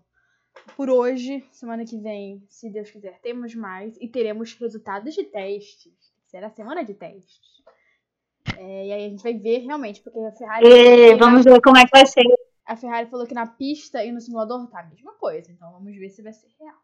por 0.75 0.89
hoje. 0.89 1.45
Semana 1.51 1.85
que 1.85 1.97
vem, 1.97 2.43
se 2.49 2.69
Deus 2.69 2.89
quiser, 2.91 3.19
temos 3.21 3.55
mais. 3.55 3.95
E 3.99 4.07
teremos 4.07 4.53
resultados 4.53 5.13
de 5.13 5.23
testes. 5.23 5.93
Será 6.27 6.49
semana 6.49 6.83
de 6.83 6.93
testes. 6.93 7.53
É, 8.57 8.87
e 8.87 8.91
aí 8.91 9.05
a 9.05 9.09
gente 9.09 9.23
vai 9.23 9.33
ver 9.33 9.59
realmente, 9.59 10.01
porque 10.01 10.19
a 10.19 10.31
Ferrari. 10.31 10.67
E 10.67 11.15
vamos 11.15 11.43
ver 11.45 11.61
como 11.61 11.77
é 11.77 11.85
que 11.85 11.91
vai 11.91 12.05
ser. 12.05 12.23
A 12.65 12.75
Ferrari 12.75 13.09
falou 13.09 13.27
que 13.27 13.33
na 13.33 13.45
pista 13.45 14.03
e 14.03 14.11
no 14.11 14.21
simulador 14.21 14.65
tá 14.67 14.79
a 14.79 14.85
mesma 14.85 15.13
coisa. 15.13 15.51
Então 15.51 15.71
vamos 15.71 15.95
ver 15.95 16.09
se 16.09 16.21
vai 16.21 16.33
ser 16.33 16.47
real. 16.59 16.77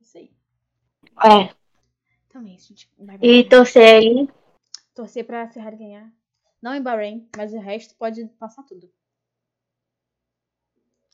Isso 0.00 0.18
aí. 0.18 0.30
É, 1.24 1.54
Então 2.28 2.42
é 2.42 2.50
isso, 2.50 2.68
gente. 2.68 2.90
Vai, 2.98 3.18
e 3.22 3.44
torcer 3.44 3.96
aí. 3.96 4.28
Torcer 4.96 5.24
pra 5.26 5.46
Ferrari 5.48 5.76
ganhar. 5.76 6.10
Não 6.60 6.74
em 6.74 6.82
Bahrein, 6.82 7.28
mas 7.36 7.52
o 7.52 7.58
resto 7.60 7.94
pode 7.96 8.24
passar 8.40 8.62
tudo. 8.64 8.90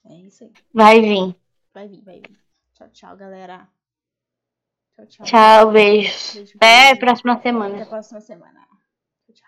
É 0.06 0.14
isso 0.14 0.44
aí. 0.44 0.52
Vai 0.72 1.00
vir. 1.00 1.36
Vai 1.74 1.88
vir, 1.88 2.02
vai 2.02 2.20
vir. 2.20 2.38
Tchau, 2.74 2.88
tchau, 2.90 3.16
galera. 3.16 3.68
Tchau, 4.94 5.06
tchau. 5.06 5.26
Tchau, 5.26 5.72
beijos. 5.72 6.34
Beijo, 6.34 6.56
Até 6.56 6.66
a 6.66 6.84
beijo. 6.90 7.00
próxima 7.00 7.32
Até 7.32 7.42
semana. 7.42 7.82
a 7.82 7.86
próxima 7.86 8.20
semana. 8.20 8.68